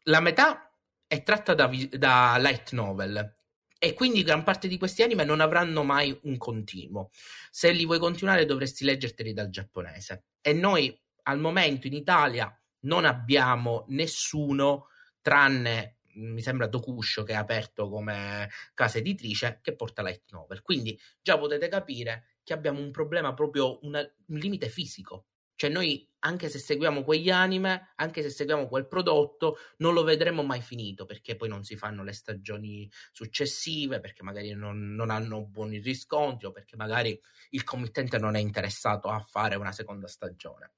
[0.03, 0.68] la metà
[1.09, 3.35] è tratta da, da light novel
[3.81, 7.11] e quindi gran parte di questi anime non avranno mai un continuo.
[7.51, 10.27] Se li vuoi continuare dovresti leggerteli dal giapponese.
[10.40, 14.88] E noi al momento in Italia non abbiamo nessuno
[15.21, 20.62] tranne mi sembra Dokusho che è aperto come casa editrice che porta light novel.
[20.62, 25.27] Quindi già potete capire che abbiamo un problema proprio, una, un limite fisico.
[25.59, 30.44] Cioè noi, anche se seguiamo quegli anime, anche se seguiamo quel prodotto, non lo vedremo
[30.44, 35.44] mai finito, perché poi non si fanno le stagioni successive, perché magari non, non hanno
[35.44, 40.75] buoni riscontri o perché magari il committente non è interessato a fare una seconda stagione.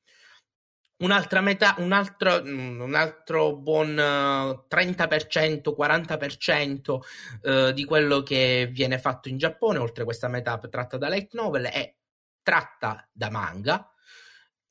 [1.00, 7.00] Un'altra metà, un altro, mm, un altro buon 30%, 40%
[7.42, 11.64] uh, di quello che viene fatto in Giappone, oltre questa metà tratta da light novel,
[11.66, 11.94] è
[12.42, 13.86] tratta da manga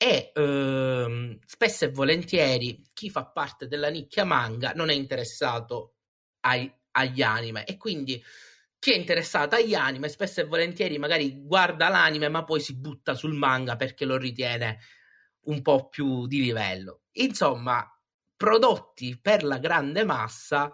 [0.02, 5.96] e uh, spesso e volentieri chi fa parte della nicchia manga non è interessato
[6.40, 8.22] ai, agli anime e quindi
[8.78, 13.12] chi è interessato agli anime spesso e volentieri magari guarda l'anime ma poi si butta
[13.12, 14.78] sul manga perché lo ritiene
[15.42, 17.02] un po' più di livello.
[17.12, 17.86] Insomma,
[18.34, 20.72] prodotti per la grande massa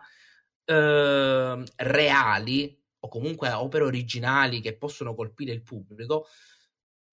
[0.65, 6.29] eh, reali o comunque opere originali che possono colpire il pubblico,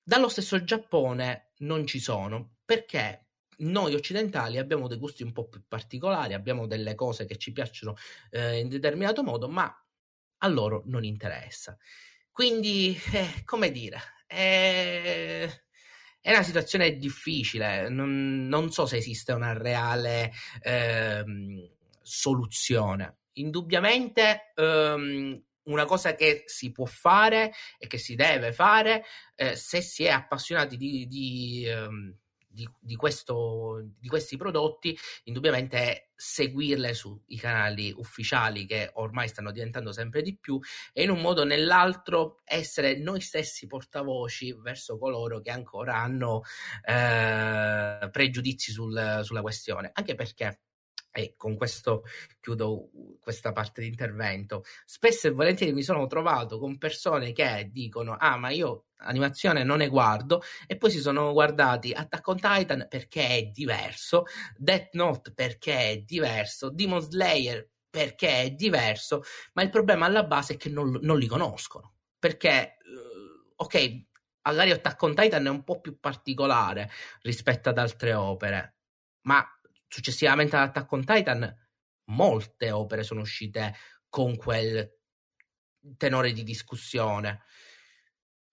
[0.03, 3.27] dallo stesso Giappone non ci sono perché
[3.59, 7.95] noi occidentali abbiamo dei gusti un po' più particolari, abbiamo delle cose che ci piacciono
[8.31, 9.73] eh, in determinato modo, ma
[10.37, 11.77] a loro non interessa.
[12.31, 15.63] Quindi, eh, come dire, eh,
[16.19, 21.69] è una situazione difficile, non, non so se esiste una reale ehm,
[22.01, 23.17] soluzione.
[23.33, 29.03] Indubbiamente ehm, una cosa che si può fare e che si deve fare
[29.35, 32.15] eh, se si è appassionati di, di ehm,
[32.53, 39.51] di, di, questo, di questi prodotti, indubbiamente è seguirle sui canali ufficiali che ormai stanno
[39.51, 40.59] diventando sempre di più
[40.93, 46.43] e in un modo o nell'altro essere noi stessi portavoci verso coloro che ancora hanno
[46.85, 49.89] eh, pregiudizi sul, sulla questione.
[49.91, 50.59] Anche perché
[51.13, 52.03] e con questo
[52.41, 52.89] chiudo
[53.21, 54.63] questa parte di intervento.
[54.83, 59.77] Spesso e volentieri mi sono trovato con persone che dicono: Ah, ma io animazione non
[59.77, 64.23] ne guardo, e poi si sono guardati Attack on Titan perché è diverso,
[64.57, 69.21] Death Note perché è diverso, Demon Slayer perché è diverso,
[69.53, 71.93] ma il problema alla base è che non, non li conoscono.
[72.17, 74.05] Perché, uh, ok,
[74.41, 76.89] magari Attack on Titan è un po' più particolare
[77.21, 78.77] rispetto ad altre opere,
[79.27, 79.45] ma
[79.93, 81.55] successivamente ad Attack on Titan
[82.05, 83.75] molte opere sono uscite
[84.09, 84.91] con quel
[85.97, 87.43] tenore di discussione.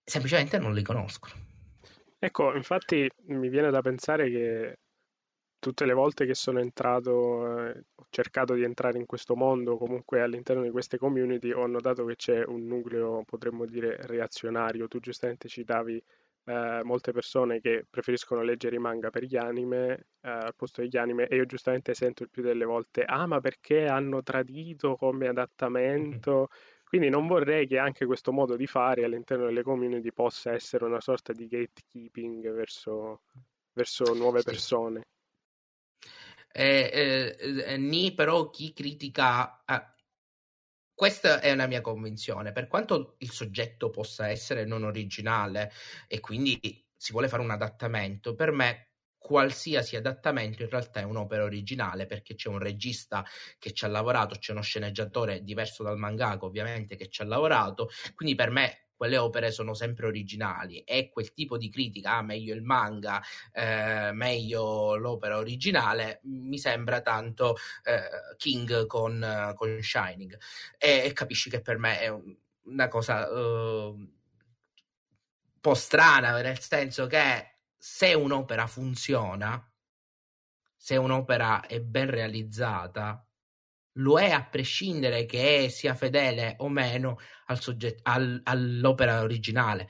[0.05, 1.33] Semplicemente non li conoscono.
[2.19, 4.79] Ecco, infatti mi viene da pensare che
[5.59, 10.21] tutte le volte che sono entrato, eh, ho cercato di entrare in questo mondo, comunque
[10.21, 14.89] all'interno di queste community, ho notato che c'è un nucleo, potremmo dire, reazionario.
[14.89, 16.03] Tu giustamente citavi
[16.45, 20.97] eh, molte persone che preferiscono leggere i manga per gli anime eh, al posto degli
[20.97, 25.29] anime e io giustamente sento il più delle volte, ah ma perché hanno tradito come
[25.29, 26.49] adattamento?
[26.85, 31.01] Quindi non vorrei che anche questo modo di fare all'interno delle community possa essere una
[31.01, 33.23] sorta di gatekeeping verso,
[33.73, 35.05] verso nuove persone.
[36.53, 39.95] Eh, eh, eh, ni però chi critica ah,
[41.01, 42.53] questa è una mia convinzione.
[42.53, 45.73] Per quanto il soggetto possa essere non originale
[46.07, 51.45] e quindi si vuole fare un adattamento per me qualsiasi adattamento in realtà è un'opera
[51.45, 53.25] originale perché c'è un regista
[53.59, 57.89] che ci ha lavorato, c'è uno sceneggiatore diverso dal mangaka ovviamente che ci ha lavorato,
[58.15, 62.55] quindi per me quelle opere sono sempre originali e quel tipo di critica, ah, meglio
[62.55, 70.39] il manga, eh, meglio l'opera originale, mi sembra tanto eh, King con, con Shining.
[70.77, 72.15] E, e, capisci che per me è
[72.65, 74.09] una cosa uh, un
[75.63, 79.67] po' strana nel senso che se un'opera funziona,
[80.77, 83.27] se un'opera è ben realizzata,
[83.95, 89.89] lo è a prescindere che sia fedele o meno al soggetto, al, all'opera originale.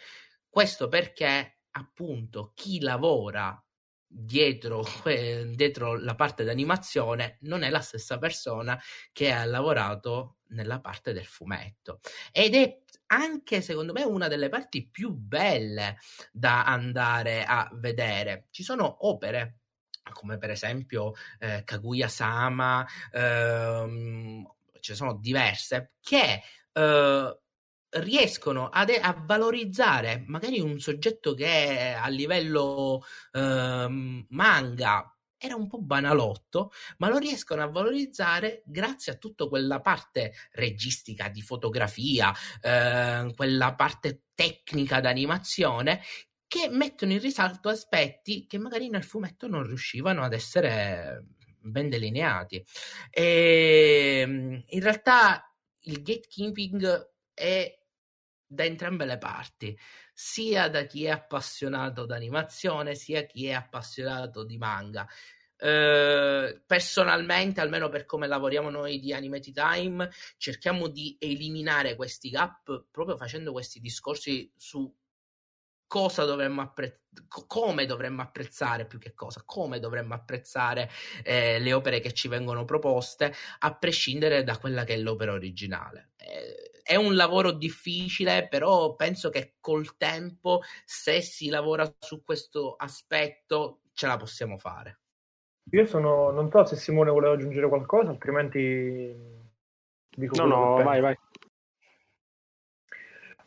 [0.49, 3.63] Questo perché appunto chi lavora
[4.07, 8.81] dietro, eh, dietro la parte d'animazione non è la stessa persona
[9.13, 12.01] che ha lavorato nella parte del fumetto
[12.33, 12.83] ed è
[13.13, 15.99] anche secondo me una delle parti più belle
[16.33, 18.47] da andare a vedere.
[18.51, 19.60] Ci sono opere
[20.13, 24.47] come per esempio eh, Kaguya-sama, ehm,
[24.81, 26.43] ce ne sono diverse, che
[26.73, 27.39] eh,
[27.91, 35.67] riescono a, de- a, valorizzare magari un soggetto che a livello eh, manga era un
[35.69, 42.31] po' banalotto, ma lo riescono a valorizzare grazie a tutta quella parte registica di fotografia,
[42.61, 46.03] eh, quella parte tecnica d'animazione
[46.51, 51.27] che mettono in risalto aspetti che magari nel fumetto non riuscivano ad essere
[51.61, 52.57] ben delineati.
[53.09, 55.49] E ehm, in realtà
[55.83, 57.79] il gatekeeping è
[58.45, 59.79] da entrambe le parti,
[60.13, 65.07] sia da chi è appassionato d'animazione, sia chi è appassionato di manga.
[65.57, 72.87] Uh, personalmente, almeno per come lavoriamo noi di Animated Time, cerchiamo di eliminare questi gap
[72.91, 74.93] proprio facendo questi discorsi su
[75.91, 77.01] cosa dovremmo apprezzare,
[77.49, 80.89] come dovremmo apprezzare più che cosa, come dovremmo apprezzare
[81.25, 86.11] eh, le opere che ci vengono proposte, a prescindere da quella che è l'opera originale.
[86.17, 92.77] Eh, è un lavoro difficile, però penso che col tempo, se si lavora su questo
[92.77, 95.01] aspetto, ce la possiamo fare.
[95.73, 99.13] Io sono, non so se Simone voleva aggiungere qualcosa, altrimenti
[100.09, 101.19] dico No, no, vai, vai.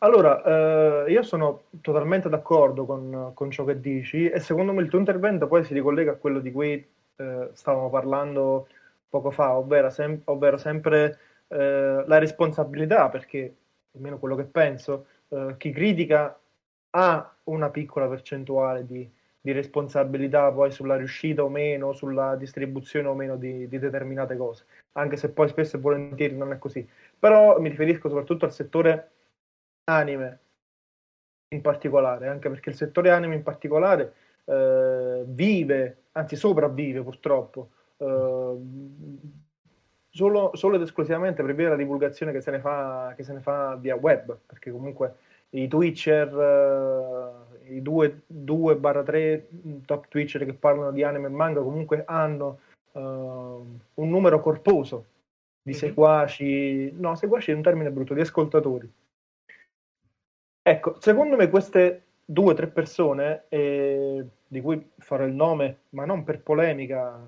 [0.04, 4.90] Allora, eh, io sono totalmente d'accordo con, con, ciò che dici e secondo me il
[4.90, 6.74] tuo intervento poi si ricollega a quello di cui
[7.16, 8.68] eh, stavamo parlando
[9.08, 13.56] poco fa, ovvero, sem- ovvero sempre eh, la responsabilità, perché
[13.96, 16.38] almeno quello che penso, eh, chi critica
[16.90, 23.14] ha una piccola percentuale di, di, responsabilità poi sulla riuscita o meno, sulla distribuzione o
[23.16, 26.86] meno di, di determinate cose, anche se poi spesso e volentieri non è così.
[27.18, 29.12] Però mi riferisco soprattutto al settore
[29.86, 30.40] anime
[31.54, 34.14] in particolare, anche perché il settore anime in particolare
[34.46, 38.56] eh, vive, anzi sopravvive purtroppo, eh,
[40.10, 43.76] solo, solo, ed esclusivamente per via della divulgazione che se ne fa, se ne fa
[43.76, 45.16] via web, perché comunque
[45.52, 49.42] i Twitcher, eh, i 2-3
[49.86, 52.60] top Twitcher che parlano di anime e manga comunque hanno
[52.92, 55.06] uh, un numero corposo
[55.62, 55.80] di mm-hmm.
[55.80, 58.92] seguaci, no, seguaci è un termine brutto, di ascoltatori
[60.66, 66.06] Ecco, secondo me queste due o tre persone, eh, di cui farò il nome, ma
[66.06, 67.20] non per polemica,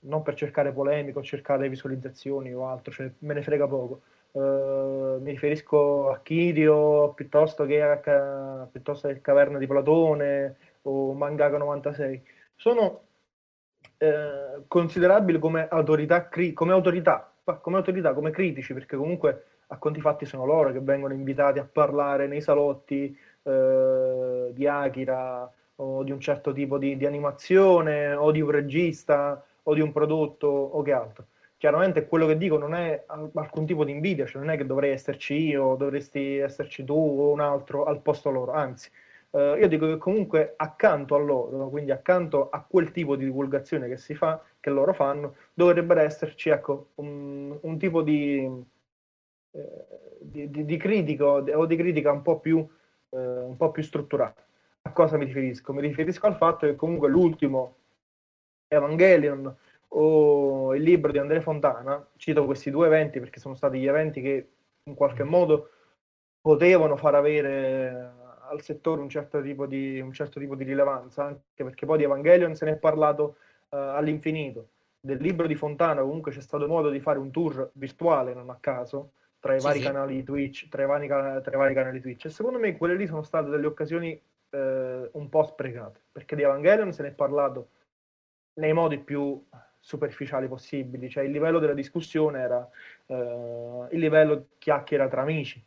[0.00, 4.02] non per cercare polemica o cercare visualizzazioni o altro, cioè me ne frega poco.
[4.30, 11.56] Uh, mi riferisco a Kirio piuttosto che a piuttosto che Caverna di Platone o Mangaka
[11.58, 12.22] 96.
[12.56, 13.02] Sono
[13.98, 20.00] eh, considerabili come autorità, cri- come autorità, come autorità, come critici, perché comunque a conti
[20.00, 26.12] fatti sono loro che vengono invitati a parlare nei salotti eh, di Akira o di
[26.12, 30.82] un certo tipo di, di, animazione o di un regista o di un prodotto o
[30.82, 31.26] che altro.
[31.56, 34.90] Chiaramente quello che dico non è alcun tipo di invidia, cioè non è che dovrei
[34.90, 38.90] esserci io, dovresti esserci tu o un altro al posto loro, anzi,
[39.34, 43.88] Uh, io dico che comunque accanto a loro, quindi accanto a quel tipo di divulgazione
[43.88, 48.48] che si fa, che loro fanno, dovrebbe esserci ecco, un, un tipo di,
[49.54, 52.66] eh, di, di, di, critica o di critica un po' più,
[53.10, 54.44] eh, un po' più strutturata.
[54.82, 55.72] A cosa mi riferisco?
[55.72, 57.76] Mi riferisco al fatto che comunque l'ultimo
[58.68, 59.54] Evangelion
[59.96, 64.20] o il libro di Andrea Fontana, cito questi due eventi perché sono stati gli eventi
[64.20, 64.48] che
[64.82, 65.70] in qualche modo
[66.40, 68.12] potevano far avere
[68.48, 72.04] al settore un certo tipo di, un certo tipo di rilevanza, anche perché poi di
[72.04, 73.36] Evangelion se ne è parlato
[73.70, 74.70] uh, all'infinito.
[75.00, 78.56] Del libro di Fontana comunque c'è stato modo di fare un tour virtuale, non a
[78.60, 79.12] caso,
[79.44, 79.84] tra i sì, vari sì.
[79.84, 82.24] canali Twitch, tra i vari, tra i vari, canali Twitch.
[82.24, 84.18] E secondo me quelle lì sono state delle occasioni
[84.48, 87.68] eh, un po' sprecate, perché di Evangelion se ne è parlato
[88.54, 89.44] nei modi più
[89.78, 92.66] superficiali possibili, cioè il livello della discussione era
[93.04, 95.62] eh, il livello chiacchiera tra amici,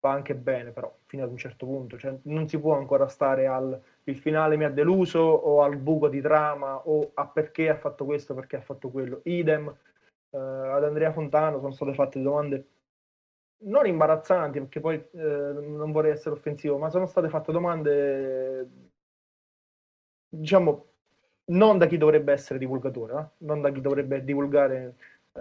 [0.00, 3.46] va anche bene, però fino ad un certo punto, cioè, non si può ancora stare
[3.46, 7.76] al il finale mi ha deluso o al buco di trama o a perché ha
[7.76, 9.20] fatto questo, perché ha fatto quello.
[9.24, 9.74] Idem
[10.30, 12.66] eh, ad Andrea Fontano sono state fatte domande
[13.58, 18.68] non imbarazzanti, perché poi eh, non vorrei essere offensivo, ma sono state fatte domande
[20.28, 20.86] diciamo
[21.46, 23.26] non da chi dovrebbe essere divulgatore, eh?
[23.38, 24.96] non da chi dovrebbe divulgare
[25.32, 25.40] eh,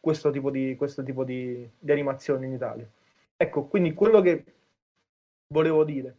[0.00, 2.88] questo tipo, di, questo tipo di, di animazioni in Italia.
[3.36, 4.44] Ecco, quindi quello che
[5.48, 6.16] volevo dire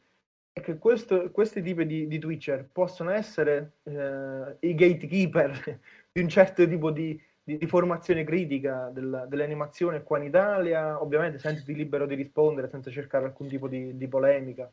[0.54, 5.80] è che questo, questi tipi di, di Twitcher possono essere eh, i gatekeeper
[6.12, 7.20] di un certo tipo di,
[7.58, 13.26] di, formazione critica del, dell'animazione qua in Italia, ovviamente sentiti libero di rispondere senza cercare
[13.26, 14.72] alcun tipo di, di polemica.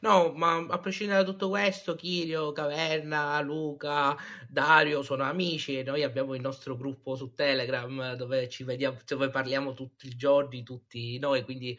[0.00, 4.16] No, ma a prescindere da tutto questo, Chirio, Caverna, Luca,
[4.48, 9.28] Dario sono amici e noi abbiamo il nostro gruppo su Telegram dove ci vediamo, dove
[9.28, 11.78] parliamo tutti i giorni, tutti noi, quindi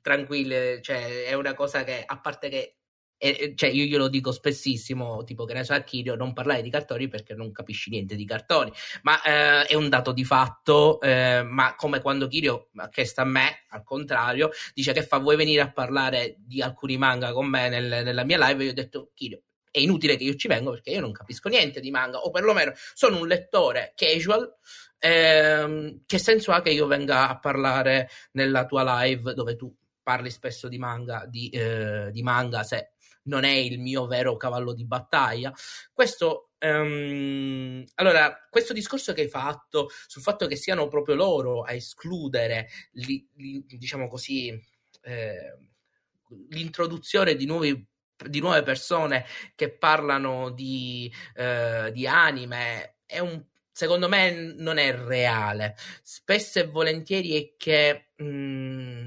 [0.00, 2.77] tranquilli, cioè è una cosa che a parte che
[3.18, 6.70] e, cioè io glielo dico spessissimo, tipo che ne so a Chirio, non parlare di
[6.70, 11.42] cartoni perché non capisci niente di cartoni, ma eh, è un dato di fatto, eh,
[11.42, 15.60] ma come quando Chirio ha chiesto a me, al contrario, dice che fa vuoi venire
[15.60, 19.42] a parlare di alcuni manga con me nel, nella mia live, io ho detto Chirio,
[19.70, 22.72] è inutile che io ci vengo perché io non capisco niente di manga, o perlomeno
[22.94, 24.54] sono un lettore casual.
[25.00, 29.72] Ehm, che senso ha che io venga a parlare nella tua live dove tu
[30.08, 32.92] parli spesso di manga, di, eh, di manga se
[33.24, 35.52] non è il mio vero cavallo di battaglia.
[35.92, 41.72] Questo, um, allora, questo discorso che hai fatto sul fatto che siano proprio loro a
[41.72, 44.48] escludere, li, li, diciamo così,
[45.02, 45.56] eh,
[46.50, 47.86] l'introduzione di nuovi
[48.26, 53.44] di nuove persone che parlano di, eh, di anime è un
[53.78, 55.76] secondo me non è reale.
[56.02, 58.97] Spesso e volentieri è che mh, mm,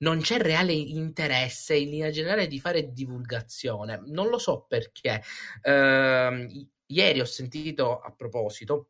[0.00, 4.02] non c'è reale interesse in linea generale di fare divulgazione.
[4.06, 5.22] Non lo so perché.
[5.62, 8.88] Uh, ieri ho sentito a proposito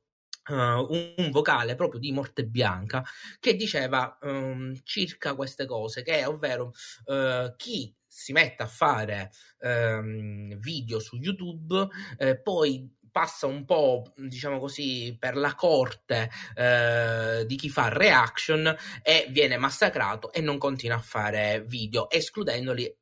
[0.48, 3.04] uh, un, un, vocale proprio di Morte Bianca
[3.38, 6.72] che diceva um, circa queste cose, che ovvero
[7.06, 9.30] uh, chi si mette a fare
[9.60, 11.88] um, video su YouTube,
[12.18, 18.74] eh, poi passa un po', diciamo così, per la corte eh, di chi fa reaction
[19.02, 22.96] e viene massacrato e non continua a fare video, escludendoli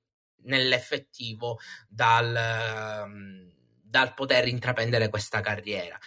[0.45, 3.53] nell'effettivo dal, ehm,
[3.83, 5.99] dal poter intraprendere questa carriera.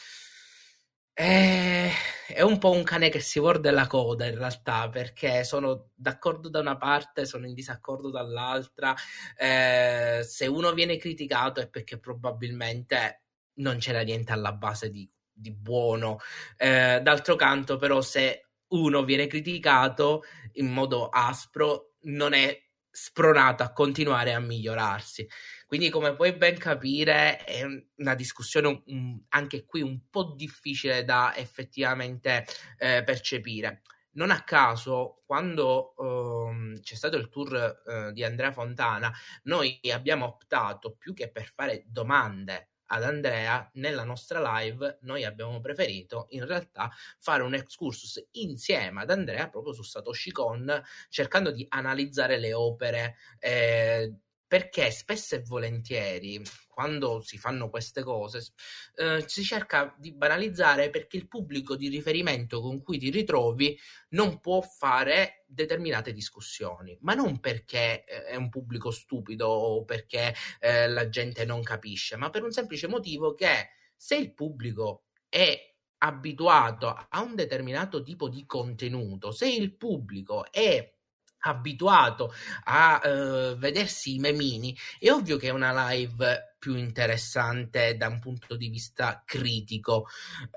[1.14, 6.50] È un po' un cane che si morde la coda in realtà, perché sono d'accordo
[6.50, 8.96] da una parte, sono in disaccordo dall'altra.
[9.38, 13.21] Eh, se uno viene criticato è perché probabilmente
[13.56, 16.20] non c'era niente alla base di, di buono.
[16.58, 20.24] Eh, d'altro canto, però, se uno viene criticato
[20.54, 22.58] in modo aspro, non è
[22.90, 25.28] spronato a continuare a migliorarsi.
[25.66, 27.64] Quindi, come puoi ben capire, è
[27.98, 32.46] una discussione um, anche qui un po' difficile da effettivamente
[32.78, 33.82] eh, percepire.
[34.14, 39.10] Non a caso, quando um, c'è stato il tour uh, di Andrea Fontana,
[39.44, 45.62] noi abbiamo optato più che per fare domande ad Andrea, nella nostra live noi abbiamo
[45.62, 51.66] preferito in realtà fare un excursus insieme ad Andrea proprio su Satoshi Kon, cercando di
[51.70, 53.16] analizzare le opere.
[53.40, 54.14] Eh,
[54.52, 58.52] perché spesso e volentieri quando si fanno queste cose
[58.98, 63.80] eh, si cerca di banalizzare perché il pubblico di riferimento con cui ti ritrovi
[64.10, 70.36] non può fare determinate discussioni, ma non perché eh, è un pubblico stupido o perché
[70.60, 75.58] eh, la gente non capisce, ma per un semplice motivo che se il pubblico è
[76.00, 80.94] abituato a un determinato tipo di contenuto, se il pubblico è
[81.42, 82.34] abituato
[82.66, 88.20] a uh, vedersi i memini, è ovvio che è una live più interessante da un
[88.20, 90.08] punto di vista critico,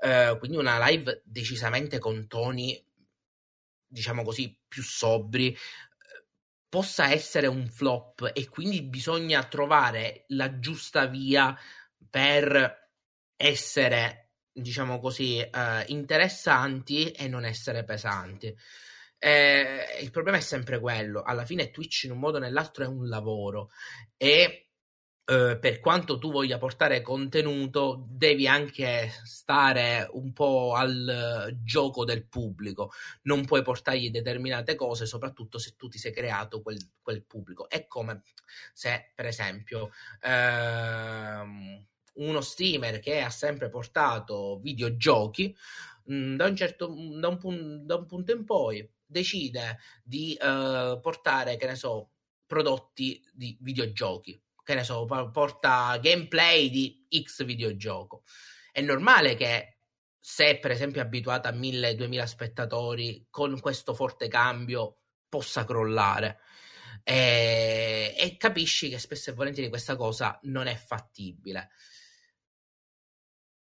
[0.01, 2.83] uh, quindi una live decisamente con toni,
[3.87, 5.55] diciamo così, più sobri,
[6.67, 11.57] possa essere un flop e quindi bisogna trovare la giusta via
[12.09, 12.89] per
[13.37, 18.55] essere, diciamo così, uh, interessanti e non essere pesanti.
[19.25, 22.87] Eh, il problema è sempre quello, alla fine Twitch in un modo o nell'altro è
[22.87, 23.71] un lavoro
[24.17, 24.67] e
[25.25, 32.27] eh, per quanto tu voglia portare contenuto, devi anche stare un po' al gioco del
[32.27, 32.91] pubblico.
[33.23, 37.67] Non puoi portargli determinate cose, soprattutto se tu ti sei creato quel, quel pubblico.
[37.67, 38.21] È come
[38.73, 39.89] se, per esempio,
[40.21, 41.83] ehm,
[42.17, 45.55] uno streamer che ha sempre portato videogiochi,
[46.11, 51.55] mm, da, un certo, da, un, da un punto in poi decide di uh, portare,
[51.55, 52.11] che ne so,
[52.45, 58.23] prodotti di videogiochi, che ne so, porta gameplay di X videogioco.
[58.73, 59.77] È normale che
[60.19, 64.97] se per esempio è abituata a 1000-2000 spettatori, con questo forte cambio
[65.29, 66.39] possa crollare.
[67.03, 71.69] E, e, capisci che spesso e volentieri questa cosa non è fattibile.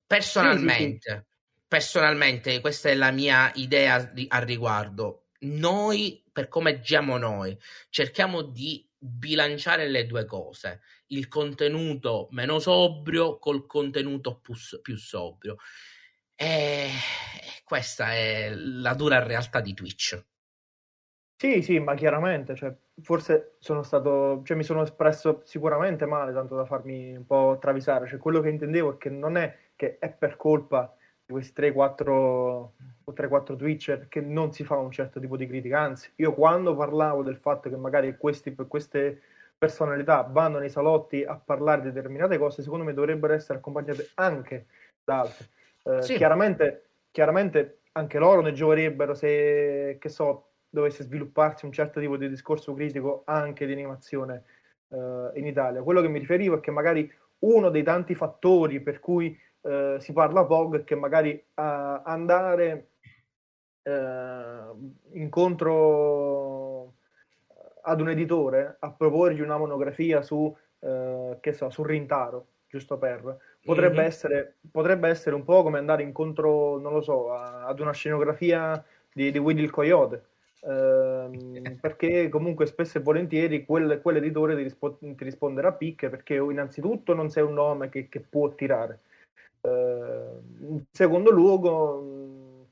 [0.07, 1.23] Personalmente, sì, sì,
[1.53, 1.61] sì.
[1.67, 7.57] personalmente, questa è la mia idea di, al riguardo noi, per come agiamo noi,
[7.89, 15.57] cerchiamo di bilanciare le due cose, il contenuto meno sobrio col contenuto più, più sobrio.
[16.35, 16.89] E
[17.63, 20.25] questa è la dura realtà di Twitch.
[21.35, 26.55] Sì, sì, ma chiaramente, cioè, forse sono stato, cioè, mi sono espresso sicuramente male, tanto
[26.55, 28.07] da farmi un po' travisare.
[28.07, 30.95] Cioè, quello che intendevo è che non è che è per colpa
[31.33, 32.71] questi 3-4 o
[33.11, 35.79] 3-4 Twitcher che non si fa un certo tipo di critica.
[35.79, 39.21] Anzi, io quando parlavo del fatto che magari questi, queste
[39.57, 44.65] personalità vanno nei salotti a parlare di determinate cose, secondo me dovrebbero essere accompagnate anche
[45.03, 45.47] da altre.
[45.83, 46.15] Eh, sì.
[46.15, 52.29] chiaramente, chiaramente anche loro ne gioverebbero se, che so, dovesse svilupparsi un certo tipo di
[52.29, 54.43] discorso critico anche di animazione
[54.89, 55.83] eh, in Italia.
[55.83, 60.13] Quello che mi riferivo è che magari uno dei tanti fattori per cui eh, si
[60.13, 61.61] parla poco è che magari uh,
[62.03, 62.87] andare
[63.83, 66.93] uh, incontro
[67.81, 73.95] ad un editore a proporgli una monografia su, che so, sul Rintaro, giusto per, potrebbe,
[73.95, 74.05] mm-hmm.
[74.05, 78.83] essere, potrebbe essere un po' come andare incontro, non lo so, a, ad una scenografia
[79.13, 80.23] di, di Willy il Coyote.
[80.65, 86.35] Ehm, perché comunque spesso e volentieri quel, quell'editore ti, rispo- ti, risponderà a picche perché
[86.35, 89.12] innanzitutto non sei un nome che, che può tirare eh,
[89.69, 92.67] in secondo luogo,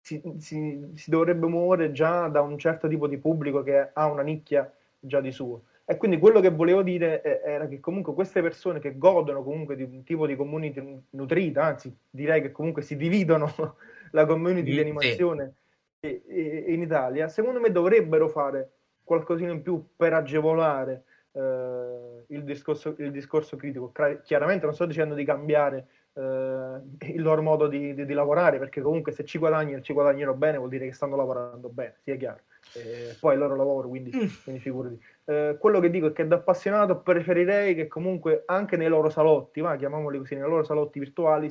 [0.00, 4.22] si, si, si, dovrebbe muovere già da un certo tipo di pubblico che ha una
[4.22, 5.64] nicchia già di suo.
[5.84, 9.82] E quindi quello che volevo dire era che comunque queste persone che godono comunque di
[9.82, 13.52] un tipo di community nutrita, anzi direi che comunque si dividono
[14.12, 15.54] la community di animazione
[16.00, 18.70] in Italia, secondo me dovrebbero fare
[19.02, 23.92] qualcosina in più per agevolare eh, il, discorso, il discorso critico.
[24.22, 29.12] Chiaramente non sto dicendo di cambiare il loro modo di, di, di, lavorare, perché comunque
[29.12, 32.40] se ci guadagnano e ci guadagnano bene vuol dire che stanno lavorando bene, sia chiaro.
[32.74, 34.28] Eh, poi è il loro lavoro, quindi, mm.
[34.42, 35.00] quindi figurati.
[35.24, 39.60] Eh, quello che dico è che da appassionato preferirei che comunque anche nei loro salotti,
[39.60, 41.50] va, chiamiamoli così, nei loro salotti virtuali,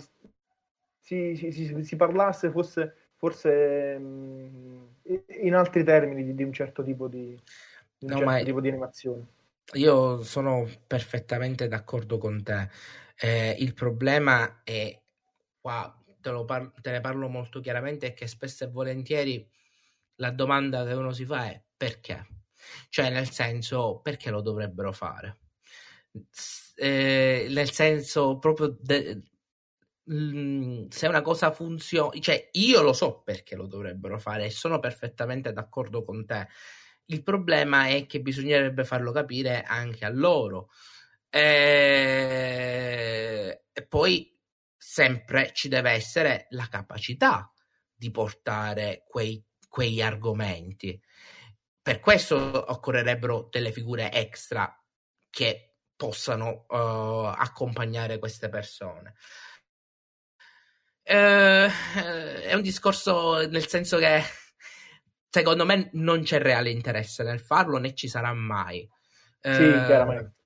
[1.00, 6.54] si, si, si, si parlasse fosse, forse mh, mm, in altri termini di, di, un
[6.54, 7.40] certo tipo di,
[7.98, 9.26] di, no, certo tipo di animazione.
[9.74, 12.70] Io sono perfettamente d'accordo con te.
[13.22, 14.98] Eh, il problema è
[15.60, 19.48] qua, te, par- te, ne parlo molto chiaramente, è che spesso e volentieri
[20.16, 22.28] la domanda che uno si fa è perché?
[22.90, 25.40] Cioè, nel senso, perché lo dovrebbero fare?
[26.76, 29.22] Eh, nel senso, proprio de-
[30.90, 35.54] se una cosa funziona, cioè io lo so perché lo dovrebbero fare e sono perfettamente
[35.54, 36.48] d'accordo con te.
[37.06, 40.70] Il problema è che bisognerebbe farlo capire anche a loro.
[41.30, 42.80] E,
[43.72, 44.36] e poi
[44.78, 47.54] sempre ci deve essere la capacità
[47.94, 51.00] di portare quei, quegli argomenti.
[51.82, 54.74] Per questo occorrerebbero delle figure extra
[55.30, 59.16] che possano uh, accompagnare queste persone.
[61.04, 64.22] Uh, è un discorso nel senso che
[65.30, 68.88] secondo me non c'è reale interesse nel farlo né ci sarà mai.
[69.42, 70.39] Sì, uh, chiaramente.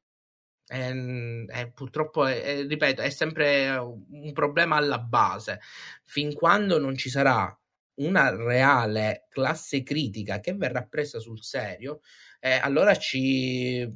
[0.66, 5.60] È, ehm, è, purtroppo, è, ripeto, è sempre un problema alla base.
[6.04, 7.56] Fin quando non ci sarà
[7.96, 12.02] una reale classe critica che verrà presa sul serio,
[12.40, 13.88] eh, allora ci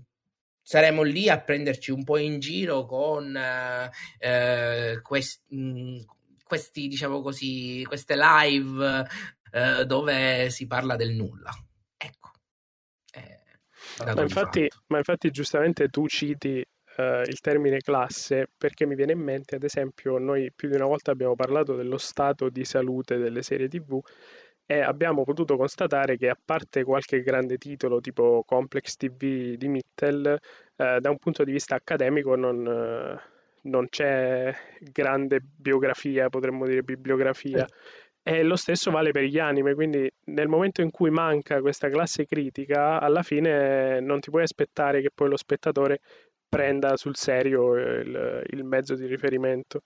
[0.61, 3.89] saremo lì a prenderci un po' in giro con eh,
[4.19, 6.01] eh quest, mh,
[6.43, 9.05] questi, diciamo così, queste live
[9.51, 11.51] eh, dove si parla del nulla.
[14.05, 16.63] Eh, ma, infatti, ma, infatti, giustamente tu citi
[16.97, 20.85] uh, il termine classe perché mi viene in mente, ad esempio, noi più di una
[20.85, 23.99] volta abbiamo parlato dello stato di salute delle serie TV
[24.65, 30.37] e abbiamo potuto constatare che a parte qualche grande titolo tipo Complex TV di Mittel,
[30.75, 32.65] uh, da un punto di vista accademico non...
[32.65, 33.35] Uh,
[33.67, 37.67] non c'è grande biografia, potremmo dire bibliografia.
[38.27, 42.25] E lo stesso vale per gli anime, quindi nel momento in cui manca questa classe
[42.25, 46.01] critica, alla fine non ti puoi aspettare che poi lo spettatore
[46.49, 49.83] prenda sul serio il, il mezzo di riferimento.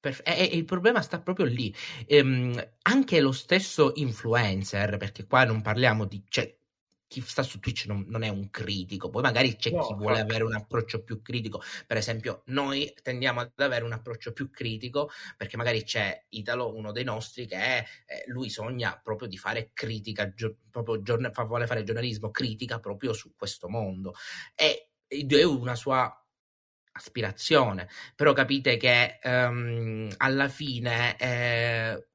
[0.00, 1.72] Perf- e, e, il problema sta proprio lì.
[2.08, 6.20] Ehm, anche lo stesso influencer, perché qua non parliamo di.
[6.28, 6.52] Cioè,
[7.12, 10.16] chi sta su Twitch non, non, è un critico, poi magari c'è no, chi vuole
[10.16, 10.22] no.
[10.22, 11.60] avere un approccio più critico.
[11.86, 16.90] Per esempio, noi tendiamo ad avere un approccio più critico perché magari c'è Italo, uno
[16.90, 21.66] dei nostri, che è, eh, lui sogna proprio di fare critica, gio- proprio giorn- vuole
[21.66, 24.14] fare giornalismo critica proprio su questo mondo.
[24.54, 26.10] E è una sua
[26.92, 32.06] aspirazione, però capite che um, alla fine eh,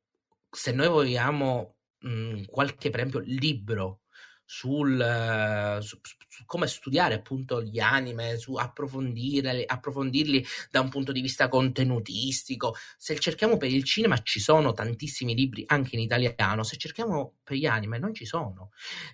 [0.50, 4.02] se noi vogliamo mh, qualche per esempio libro
[4.50, 11.20] sul, su, su, come studiare appunto gli anime, su approfondirli, approfondirli da un punto di
[11.20, 12.74] vista contenutistico.
[12.98, 17.58] Se cerchiamo per il cinema ci sono tantissimi libri anche in italiano, se cerchiamo per
[17.58, 18.72] gli anime non ci sono.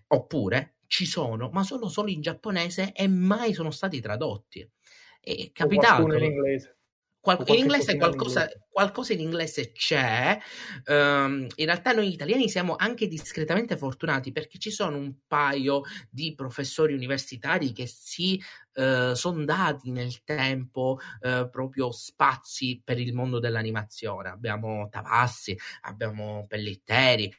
[0.08, 4.70] Oppure ci sono, ma sono solo in giapponese e mai sono stati tradotti.
[5.20, 6.14] È capitato.
[6.14, 6.78] in inglese.
[7.24, 10.38] Qual- in inglese qualcosa, qualcosa, in inglese c'è.
[10.88, 16.36] Um, in realtà noi italiani siamo anche discretamente fortunati perché ci sono un paio di
[16.36, 18.44] professori universitari che si
[18.74, 24.28] uh, sono dati nel tempo uh, proprio spazi per il mondo dell'animazione.
[24.28, 27.34] Abbiamo Tavassi, abbiamo Pellitteri,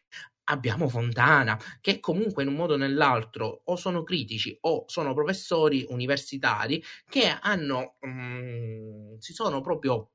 [0.45, 5.85] abbiamo Fontana, che comunque in un modo o nell'altro o sono critici o sono professori
[5.89, 10.11] universitari che hanno, um, si sono proprio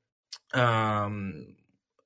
[0.56, 1.56] um,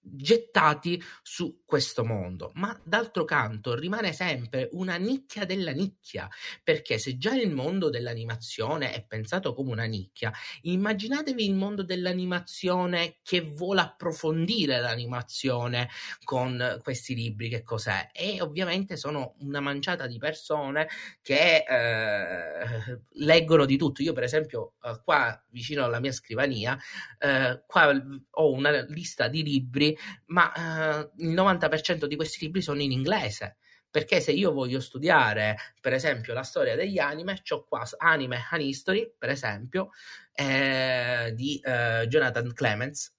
[0.06, 6.30] gettati su questo mondo, ma d'altro canto rimane sempre una nicchia della nicchia,
[6.62, 10.32] perché se già il mondo dell'animazione è pensato come una nicchia,
[10.64, 15.90] immaginatevi il mondo dell'animazione che vuole approfondire l'animazione
[16.24, 18.10] con questi libri, che cos'è?
[18.12, 20.88] E ovviamente sono una manciata di persone
[21.22, 24.04] che eh, leggono di tutto.
[24.04, 26.78] Io per esempio eh, qua vicino alla mia scrivania,
[27.20, 27.94] eh, qua
[28.32, 29.93] ho una lista di libri
[30.28, 33.58] ma eh, il 90% di questi libri sono in inglese.
[33.90, 38.64] Perché se io voglio studiare, per esempio, la storia degli anime, ho qua Anime and
[38.64, 39.90] History, per esempio,
[40.34, 43.14] eh, di eh, Jonathan Clements,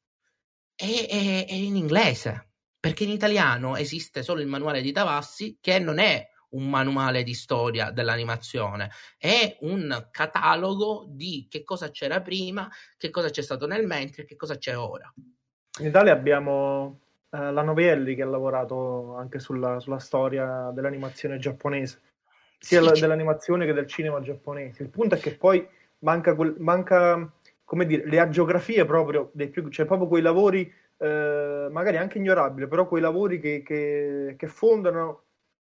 [0.75, 2.49] e è, è in inglese.
[2.81, 7.35] Perché in italiano esiste solo il manuale di Tavassi, che non è un manuale di
[7.35, 13.87] storia dell'animazione, è un catalogo di che cosa c'era prima, che cosa c'è stato nel
[13.87, 15.13] mentre che cosa c'è ora.
[15.81, 17.01] In Italia abbiamo
[17.31, 22.01] eh, la Novelli che ha lavorato anche sulla, sulla storia dell'animazione giapponese,
[22.59, 24.85] sia sì, la, dell'animazione che del cinema giapponese.
[24.85, 25.67] Il punto è che poi
[26.01, 27.29] manca, quel, manca
[27.65, 32.69] come dire, le agiografie proprio dei più, cioè proprio quei lavori, eh, magari anche ignorabili,
[32.69, 35.23] però quei lavori che, che, che, fondano,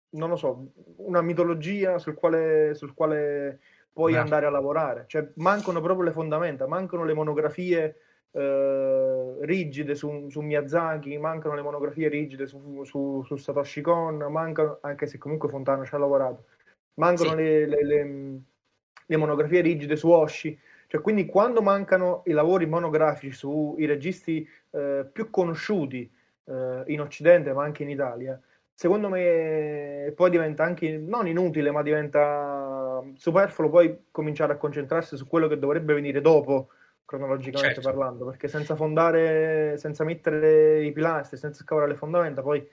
[0.10, 3.60] non lo so, una mitologia sul quale, sul quale
[3.94, 5.06] puoi andare a lavorare.
[5.08, 7.96] Cioè mancano proprio le fondamenta, mancano le monografie
[8.32, 14.78] eh, rigide su, su, Miyazaki, mancano le monografie rigide su, su, su, Satoshi Kon, mancano,
[14.82, 16.46] anche se comunque Fontana ci ha lavorato,
[16.96, 17.36] mancano sì.
[17.36, 18.40] le, le, le,
[19.06, 20.58] le, monografie rigide su Oshi.
[20.88, 26.10] Cioè, quindi quando mancano i lavori monografici sui registi eh, più conosciuti
[26.46, 28.40] eh, in Occidente, ma anche in Italia,
[28.74, 35.28] secondo me poi diventa anche non inutile, ma diventa superfluo poi cominciare a concentrarsi su
[35.28, 36.70] quello che dovrebbe venire dopo
[37.18, 37.90] cronologicamente certo.
[37.90, 42.66] parlando, perché senza fondare, senza mettere i pilastri, senza scavare le fondamenta, poi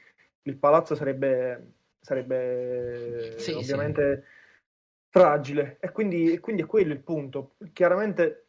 [0.43, 5.09] il palazzo sarebbe, sarebbe sì, ovviamente sì.
[5.09, 5.79] fragile.
[5.81, 7.55] E quindi, e quindi, è quello il punto.
[7.73, 8.45] Chiaramente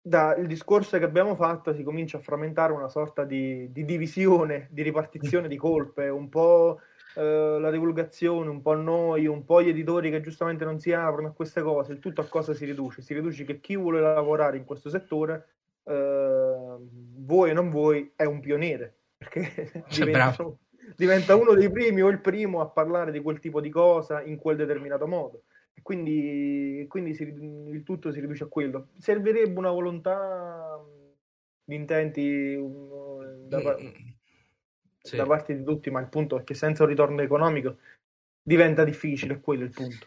[0.00, 4.82] dal discorso che abbiamo fatto si comincia a frammentare una sorta di, di divisione, di
[4.82, 6.80] ripartizione di colpe, un po'
[7.14, 11.28] Eh, la divulgazione, un po' noi, un po' gli editori che giustamente non si aprono
[11.28, 13.02] a queste cose, il tutto a cosa si riduce?
[13.02, 15.48] Si riduce che chi vuole lavorare in questo settore,
[15.84, 16.76] eh,
[17.16, 20.52] vuoi o non vuoi, è un pioniere, perché cioè, diventa,
[20.96, 24.36] diventa uno dei primi o il primo a parlare di quel tipo di cosa in
[24.36, 25.44] quel determinato modo.
[25.72, 28.88] E quindi, quindi si, il tutto si riduce a quello.
[28.98, 30.84] Servirebbe una volontà
[31.62, 32.56] di intenti
[33.46, 34.07] da, mm, mm,
[35.10, 35.16] sì.
[35.16, 37.78] da parte di tutti, ma il punto è che senza un ritorno economico
[38.42, 40.06] diventa difficile, quello è il punto.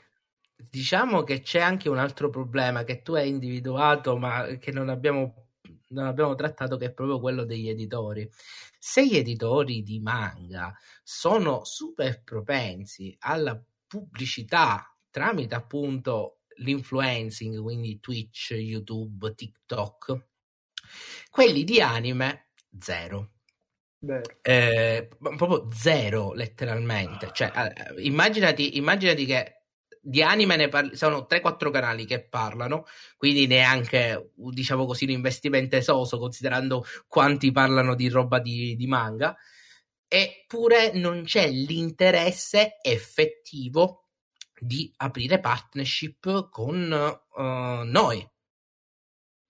[0.55, 5.47] Diciamo che c'è anche un altro problema che tu hai individuato, ma che non abbiamo,
[5.89, 8.29] non abbiamo trattato, che è proprio quello degli editori.
[8.77, 18.51] Se gli editori di manga sono super propensi alla pubblicità tramite appunto l'influencing, quindi Twitch,
[18.51, 20.27] YouTube, TikTok,
[21.29, 22.49] quelli di anime
[22.79, 23.31] zero.
[24.41, 27.29] Eh, proprio zero letteralmente.
[27.31, 29.61] Cioè, eh, immaginati, immaginati che
[30.01, 32.85] di anime ne parli, sono 3-4 canali che parlano,
[33.17, 39.37] quindi neanche, diciamo così, un investimento esoso considerando quanti parlano di roba di, di manga,
[40.07, 44.07] eppure non c'è l'interesse effettivo
[44.59, 46.91] di aprire partnership con
[47.35, 48.27] uh, noi.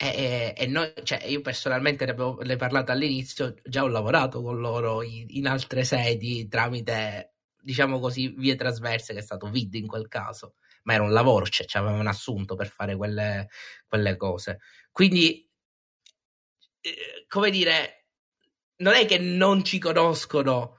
[0.03, 4.59] E, e, noi, cioè, io personalmente ne avevo ne parlato all'inizio, già ho lavorato con
[4.59, 9.85] loro in, in altre sedi tramite diciamo così, vie trasverse, che è stato vid in
[9.85, 13.49] quel caso, ma era un lavoro, cioè ci avevano assunto per fare quelle,
[13.87, 14.61] quelle cose.
[14.91, 15.47] Quindi,
[16.81, 18.07] eh, come dire,
[18.77, 20.77] non è che non ci conoscono,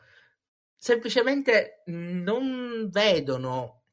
[0.75, 3.85] semplicemente non vedono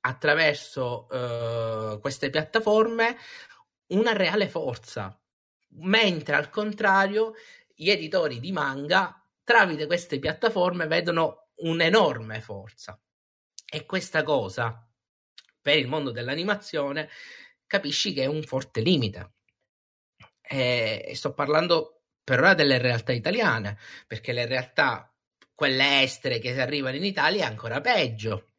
[0.00, 3.16] attraverso uh, queste piattaforme
[3.88, 5.20] una reale forza,
[5.70, 7.34] mentre al contrario
[7.74, 13.00] gli editori di manga tramite queste piattaforme vedono un'enorme forza.
[13.70, 14.86] E questa cosa,
[15.60, 17.08] per il mondo dell'animazione,
[17.66, 19.32] capisci che è un forte limite.
[20.40, 25.14] E sto parlando per ora delle realtà italiane, perché le realtà,
[25.54, 28.50] quelle estere che arrivano in Italia, è ancora peggio.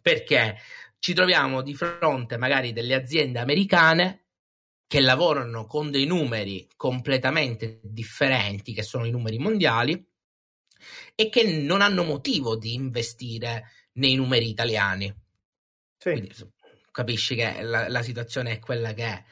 [0.00, 0.58] Perché
[0.98, 4.19] ci troviamo di fronte magari delle aziende americane
[4.90, 10.04] che lavorano con dei numeri completamente differenti, che sono i numeri mondiali,
[11.14, 15.06] e che non hanno motivo di investire nei numeri italiani.
[15.96, 16.10] Sì.
[16.10, 16.32] Quindi,
[16.90, 19.22] capisci che la, la, situazione è quella che è.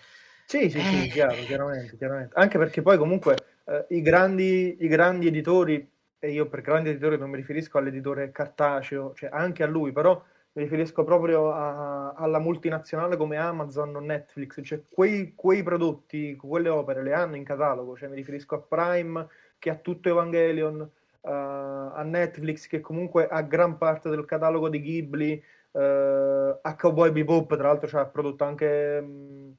[0.47, 0.83] Sì, sì, eh...
[0.83, 2.35] sì, chiaro, chiaramente, chiaramente.
[2.37, 3.35] Anche perché poi comunque
[3.67, 5.91] eh, i, grandi, i grandi editori,
[6.21, 10.25] e io per grandi editori non mi riferisco all'editore cartaceo, cioè anche a lui, però
[10.53, 16.69] mi riferisco proprio a, alla multinazionale come Amazon o Netflix, cioè quei, quei, prodotti, quelle
[16.69, 19.29] opere le hanno in catalogo, cioè mi riferisco a Prime
[19.59, 24.81] che ha tutto Evangelion, uh, a Netflix che comunque ha gran parte del catalogo di
[24.81, 25.43] Ghibli,
[25.73, 29.55] uh, a Cowboy Bebop tra l'altro ci ha prodotto anche um,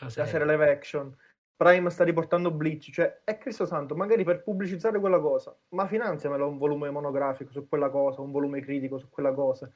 [0.00, 1.14] la serie live action.
[1.56, 6.46] Prime sta riportando Bleach, cioè è Cristo Santo, magari per pubblicizzare quella cosa, ma finanziamelo
[6.46, 9.68] un volume monografico su quella cosa, un volume critico su quella cosa.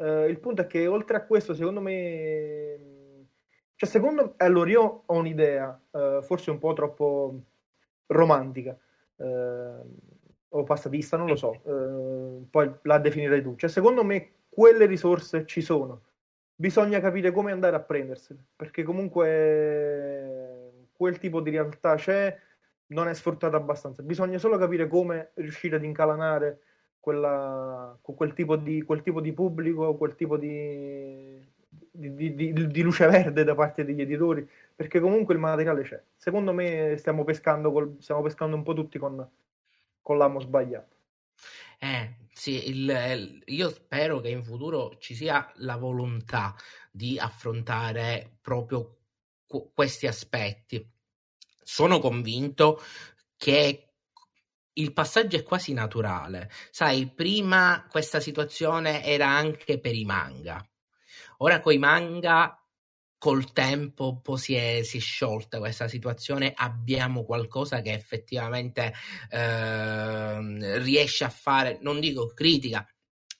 [0.00, 3.26] Uh, il punto è che oltre a questo, secondo me,
[3.74, 7.40] cioè secondo allora io ho un'idea, uh, forse un po' troppo
[8.06, 8.78] romantica.
[9.16, 9.84] Uh,
[10.50, 13.56] o passatista, non lo so, eh, poi la definirai tu.
[13.56, 16.02] Cioè, secondo me quelle risorse ci sono,
[16.54, 22.36] bisogna capire come andare a prendersele, perché comunque quel tipo di realtà c'è,
[22.88, 26.60] non è sfruttata abbastanza, bisogna solo capire come riuscire ad incalanare
[27.00, 31.42] quella, quel, tipo di, quel tipo di pubblico, quel tipo di,
[31.90, 34.46] di, di, di, luce verde da parte degli editori,
[34.76, 36.00] perché comunque il materiale c'è.
[36.14, 39.26] Secondo me stiamo pescando, col, stiamo pescando un po' tutti con,
[40.02, 40.98] con l'amo sbagliato.
[41.78, 46.54] Eh, sì, il, io spero che in futuro ci sia la volontà
[46.90, 48.98] di affrontare proprio
[49.46, 50.86] qu- questi aspetti.
[51.62, 52.80] Sono convinto
[53.36, 53.89] che
[54.80, 56.50] il passaggio è quasi naturale.
[56.70, 60.64] Sai, prima questa situazione era anche per i manga.
[61.38, 62.54] Ora con i manga
[63.18, 68.94] col tempo un po' si è, si è, sciolta questa situazione, abbiamo qualcosa che effettivamente
[69.30, 72.86] eh, riesce a fare, non dico critica,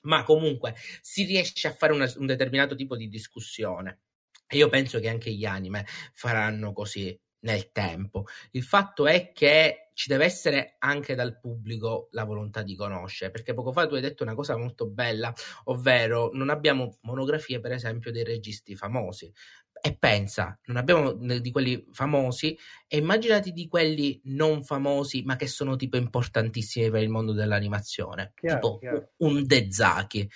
[0.03, 4.01] ma comunque si riesce a fare una, un determinato tipo di discussione.
[4.47, 8.25] E io penso che anche gli anime faranno così nel tempo.
[8.51, 13.53] Il fatto è che ci deve essere anche dal pubblico la volontà di conoscere, perché
[13.53, 15.31] poco fa tu hai detto una cosa molto bella,
[15.65, 19.31] ovvero non abbiamo monografie, per esempio, dei registi famosi.
[19.79, 25.47] E pensa, non abbiamo di quelli famosi, e immaginati di quelli non famosi, ma che
[25.47, 29.11] sono tipo importantissimi per il mondo dell'animazione, chiaro, tipo chiaro.
[29.19, 30.31] un Dezaki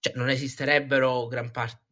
[0.00, 1.82] cioè non esisterebbero gran parte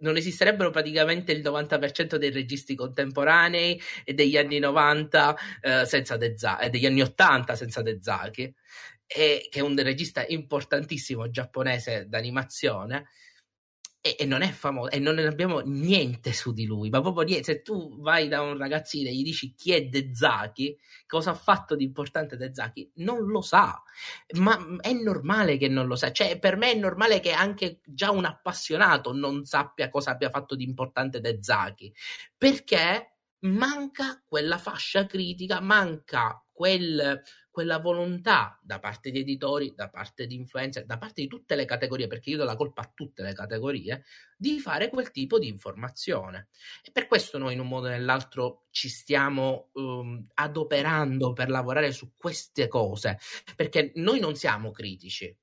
[0.00, 6.64] non esisterebbero praticamente il 90% dei registi contemporanei e degli anni 90 eh, senza Dezaki,
[6.64, 8.54] e degli anni 80 senza Dezaki
[9.06, 13.08] e, che è un regista importantissimo giapponese d'animazione,
[14.02, 17.52] e, e, non è famoso e non abbiamo niente su di lui, ma proprio niente.
[17.52, 20.76] Se tu vai da un ragazzino e gli dici chi è Dezaki,
[21.06, 23.82] cosa ha fatto di importante Dezaki, non lo sa,
[24.38, 26.12] ma è normale che non lo sa.
[26.12, 30.54] Cioè, per me è normale che anche già un appassionato non sappia cosa abbia fatto
[30.54, 31.92] di importante Dezaki,
[32.36, 40.26] perché manca quella fascia critica, manca quel quella volontà da parte di editori, da parte
[40.26, 43.22] di influencer, da parte di tutte le categorie, perché io do la colpa a tutte
[43.22, 44.04] le categorie,
[44.36, 46.48] di fare quel tipo di informazione.
[46.82, 51.92] E per questo noi in un modo o nell'altro ci stiamo um, adoperando per lavorare
[51.92, 53.18] su queste cose,
[53.56, 55.36] perché noi non siamo critici,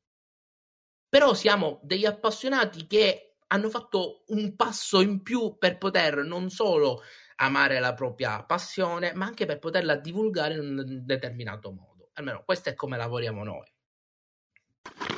[1.09, 7.01] però siamo degli appassionati che hanno fatto un passo in più per poter non solo
[7.37, 11.86] amare la propria passione, ma anche per poterla divulgare in un determinato modo.
[12.17, 13.65] Almeno questo è come lavoriamo noi.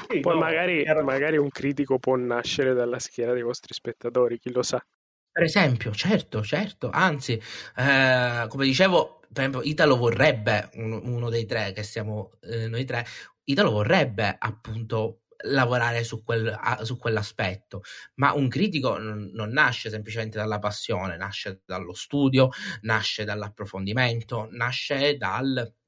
[0.09, 1.03] Sì, Poi no, magari, era...
[1.03, 4.83] magari un critico può nascere dalla schiera dei vostri spettatori, chi lo sa.
[5.31, 7.39] Per esempio, certo, certo, anzi,
[7.77, 12.83] eh, come dicevo, per esempio, Italo vorrebbe, uno, uno dei tre che siamo eh, noi
[12.83, 13.05] tre,
[13.45, 17.83] Italo vorrebbe appunto lavorare su, quel, a, su quell'aspetto,
[18.15, 22.49] ma un critico non, non, nasce semplicemente dalla passione, nasce dallo studio,
[22.81, 25.78] nasce dall'approfondimento, nasce dal eh,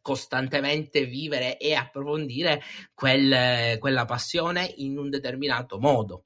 [0.00, 2.62] costantemente vivere e approfondire
[2.94, 6.24] quel, quella passione in un determinato modo.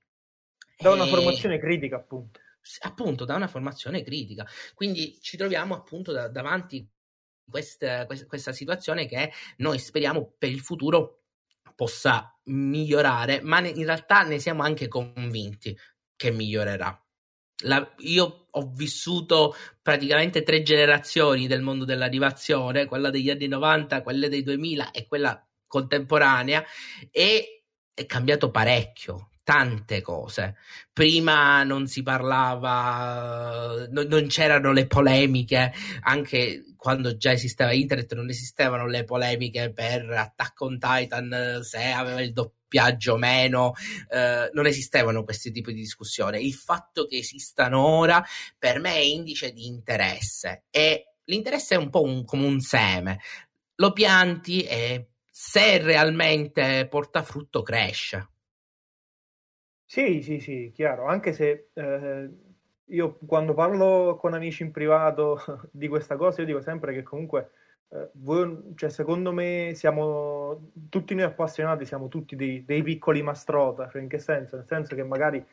[0.78, 1.08] Da una e...
[1.08, 2.40] formazione critica, appunto.
[2.80, 4.46] Appunto, da una formazione critica.
[4.74, 6.86] Quindi ci troviamo appunto da, davanti
[7.48, 11.22] questa, questa situazione che noi speriamo per il futuro
[11.74, 15.76] possa migliorare, ma in realtà ne siamo anche convinti
[16.14, 17.02] che migliorerà.
[17.62, 24.28] La, io ho vissuto praticamente tre generazioni del mondo dell'animazione, quella degli anni 90, quelle
[24.28, 26.64] dei 2000 e quella contemporanea,
[27.10, 30.56] e è cambiato parecchio tante cose.
[30.92, 38.28] Prima non si parlava, non, non, c'erano le polemiche, anche quando già esisteva internet non
[38.28, 42.32] esistevano le polemiche per Attack on Titan se aveva il
[42.70, 43.72] doppiaggio o meno,
[44.08, 46.46] eh, non esistevano questi tipi di discussioni.
[46.46, 48.24] Il fatto che esistano ora
[48.56, 53.18] per me è indice di interesse e l'interesse è un po' un, come un seme.
[53.76, 58.28] Lo pianti e se realmente porta frutto cresce.
[59.84, 62.30] Sì, sì, sì, chiaro, anche se eh,
[62.84, 65.42] io quando parlo con amici in privato
[65.72, 67.50] di questa cosa, io dico sempre che comunque
[67.92, 73.88] eh, voi, cioè, secondo me siamo tutti noi appassionati, siamo tutti dei, dei piccoli mastrota,
[73.88, 74.56] cioè in che senso?
[74.56, 75.44] Nel senso che magari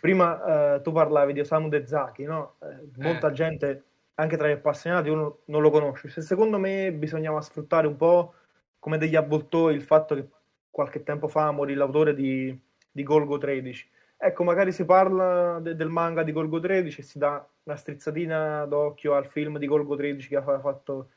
[0.00, 2.56] prima eh, tu parlavi di Osamu Dezaki, no?
[2.62, 3.32] Eh, molta eh.
[3.32, 6.08] gente, anche tra gli appassionati, uno non lo conosce.
[6.08, 8.34] Se secondo me bisognava sfruttare un po'
[8.78, 10.28] come degli avvoltoi il fatto che
[10.70, 12.58] qualche tempo fa morì l'autore di
[12.90, 13.88] di Golgo 13.
[14.16, 18.66] Ecco, magari si parla de- del manga di Golgo 13 e si dà una strizzatina
[18.66, 21.10] d'occhio al film di Golgo 13 che aveva fatto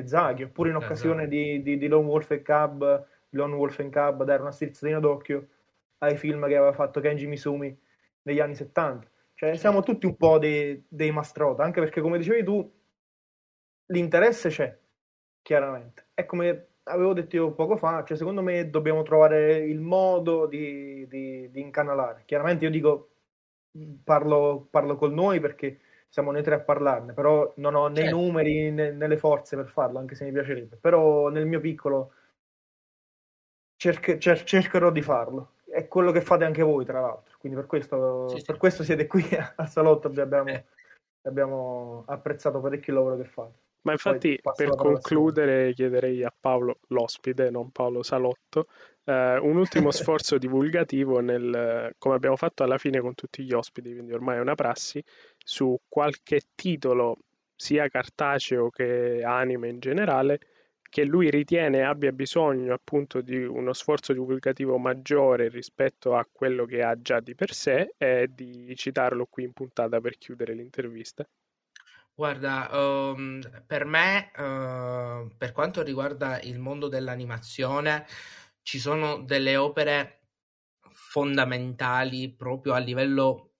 [0.00, 0.92] De Zaghi, oppure in esatto.
[0.92, 1.36] occasione esatto.
[1.36, 5.48] di, di, di, Lone Wolf and Cub, Lone Wolf and Cub, dare una strizzatina d'occhio
[5.98, 7.76] ai film che aveva fatto Kenji Misumi
[8.22, 9.10] negli anni 70.
[9.34, 12.72] Cioè, siamo tutti un po' dei, dei mastrota, anche perché, come dicevi tu,
[13.86, 14.76] l'interesse c'è,
[15.42, 16.08] chiaramente.
[16.14, 21.06] È come avevo detto io poco fa, cioè secondo me dobbiamo trovare il modo di,
[21.08, 22.22] di, di incanalare.
[22.24, 23.10] Chiaramente io dico,
[24.02, 28.02] parlo, parlo con noi perché siamo noi tre a parlarne, però non ho né i
[28.04, 28.16] certo.
[28.16, 30.76] numeri né, né, le forze per farlo, anche se mi piacerebbe.
[30.76, 32.12] Però nel mio piccolo
[33.76, 35.52] cerche, cer- cercherò di farlo.
[35.64, 37.36] È quello che fate anche voi, tra l'altro.
[37.38, 38.60] Quindi per questo, sì, per sì.
[38.60, 39.22] questo siete qui
[39.56, 40.64] al salotto, abbiamo, eh.
[41.22, 43.58] abbiamo apprezzato parecchio il lavoro che fate.
[43.82, 48.66] Ma infatti, per concludere, chiederei a Paolo, l'ospite, non Paolo Salotto,
[49.08, 53.92] eh, un ultimo sforzo divulgativo, nel, come abbiamo fatto alla fine con tutti gli ospiti,
[53.92, 55.02] quindi ormai è una prassi,
[55.38, 57.16] su qualche titolo,
[57.56, 60.40] sia cartaceo che anime in generale,
[60.90, 66.82] che lui ritiene abbia bisogno appunto di uno sforzo divulgativo maggiore rispetto a quello che
[66.82, 71.26] ha già di per sé e di citarlo qui in puntata per chiudere l'intervista.
[72.14, 78.06] Guarda, um, per me, uh, per quanto riguarda il mondo dell'animazione,
[78.68, 80.26] ci sono delle opere
[80.90, 83.54] fondamentali proprio a livello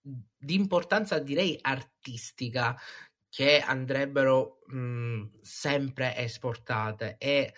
[0.00, 2.74] di importanza, direi artistica,
[3.28, 7.16] che andrebbero mh, sempre esportate.
[7.18, 7.52] E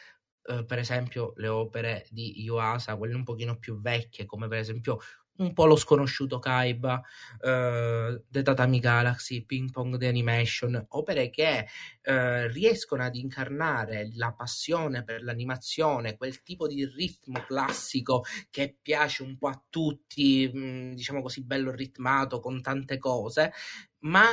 [0.49, 4.99] uh, per esempio le opere di Yuasa, quelle un pochino più vecchie, come per esempio
[5.39, 11.67] un po' lo sconosciuto Kaiba, uh, The Tatami Galaxy, Ping Pong The Animation, opere che
[12.05, 19.23] uh, riescono ad incarnare la passione per l'animazione, quel tipo di ritmo classico che piace
[19.23, 23.53] un po' a tutti, mh, mm, diciamo così bello ritmato con tante cose,
[24.01, 24.27] ma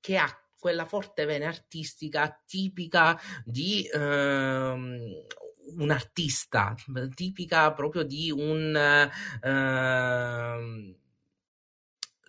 [0.00, 5.24] che ha quella forte vena artistica tipica di ehm,
[5.76, 6.74] un artista,
[7.14, 8.74] tipica proprio di un
[9.42, 10.98] uh,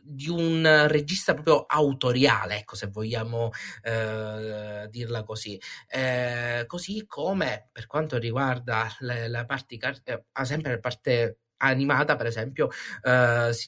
[0.04, 5.60] di un regista proprio autoriale, ecco, se vogliamo uh, dirla così.
[5.94, 12.26] Uh, così come per quanto riguarda le, la parte, eh, sempre la parte animata, per
[12.26, 12.70] esempio,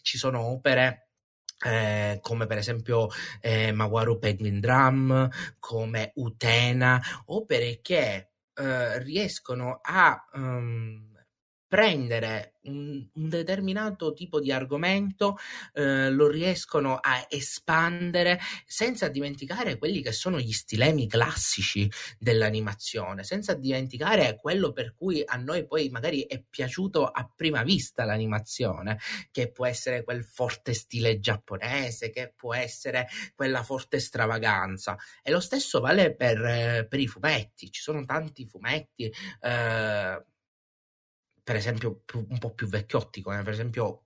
[0.02, 1.10] ci sono opere
[1.64, 3.08] eh, come per esempio
[3.40, 11.13] eh, Mawaru Penguin Drum, come Utena, opere che eh, riescono a um,
[11.74, 15.38] prendere un, un, determinato tipo di argomento,
[15.74, 23.56] eh, lo riescono a espandere senza dimenticare quelli che sono gli stilemi classici dell'animazione, senza
[23.56, 29.00] dimenticare quello per cui a noi poi magari è piaciuto a prima vista l'animazione,
[29.32, 34.96] che può essere quel forte stile giapponese, che può essere quella forte stravaganza.
[35.24, 39.12] E lo stesso vale per, eh, per i fumetti, ci sono tanti fumetti.
[39.42, 40.24] Eh,
[41.44, 44.04] per esempio più, un po' più vecchiotti, come per esempio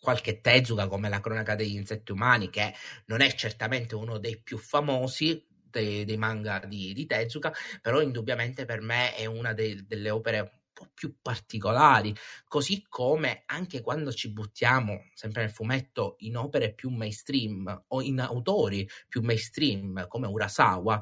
[0.00, 2.74] qualche Tezuka come la cronaca degli insetti umani, che
[3.06, 7.52] non è certamente uno dei più famosi dei, dei manga di, di, Tezuka,
[7.82, 12.14] però indubbiamente per me è una dei, delle opere un po' più particolari,
[12.46, 18.20] così come anche quando ci buttiamo sempre nel fumetto in opere più mainstream o in
[18.20, 21.00] autori più mainstream come Urasawa,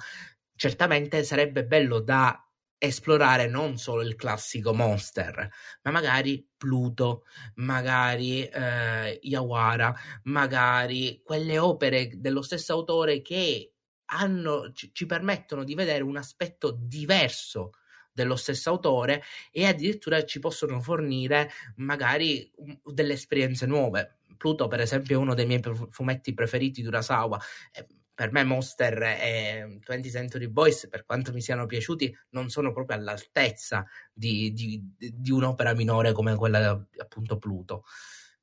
[0.57, 2.44] certamente sarebbe bello da
[2.85, 5.49] esplorare non solo il classico Monster,
[5.83, 7.25] ma magari Pluto,
[7.57, 13.73] magari eh, Yawara, magari quelle opere dello stesso autore che
[14.07, 17.73] hanno, ci, ci permettono di vedere un aspetto diverso
[18.13, 22.51] dello stesso autore e addirittura ci possono fornire magari
[22.85, 24.19] delle esperienze nuove.
[24.37, 27.41] Pluto, per esempio, è uno dei miei fumetti preferiti di Urasawa.
[28.15, 32.97] Per me Monster e 20th Century Boys, per quanto mi siano piaciuti, non sono proprio
[32.97, 37.85] all'altezza di, di, di un'opera minore come quella appunto Pluto.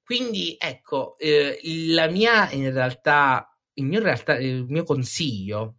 [0.04, 5.78] Quindi ecco, eh, la mia in realtà, il mio, realtà, il mio consiglio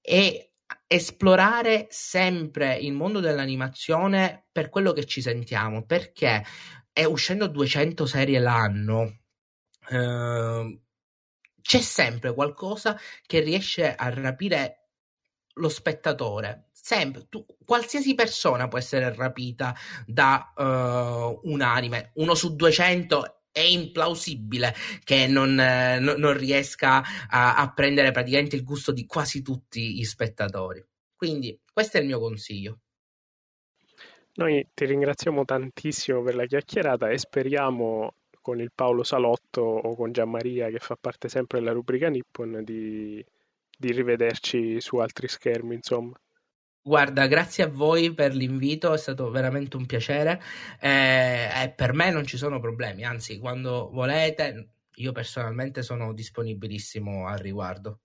[0.00, 0.50] è
[0.86, 6.44] esplorare sempre il mondo dell'animazione per quello che ci sentiamo, perché
[6.92, 9.18] è uscendo 200 serie l'anno.
[9.90, 10.80] Eh,
[11.66, 14.90] c'è sempre qualcosa che riesce a rapire
[15.54, 16.68] lo spettatore.
[16.70, 19.74] Sempre, tu, qualsiasi persona può essere rapita
[20.06, 22.12] da uh, un anime.
[22.14, 28.54] Uno su 200 è implausibile che non, eh, no, non riesca a, a, prendere praticamente
[28.54, 30.84] il gusto di quasi tutti gli spettatori.
[31.16, 32.78] Quindi questo è il mio consiglio.
[34.34, 38.14] Noi ti ringraziamo tantissimo per la chiacchierata e speriamo
[38.46, 43.24] con il Paolo Salotto o con Gianmaria che fa parte sempre della rubrica Nippon di,
[43.76, 46.16] di rivederci su altri schermi, insomma.
[46.80, 50.40] Guarda, grazie a voi per l'invito, è stato veramente un piacere
[50.80, 57.26] eh, e per me non ci sono problemi, anzi quando volete io personalmente sono disponibilissimo
[57.26, 57.98] al riguardo.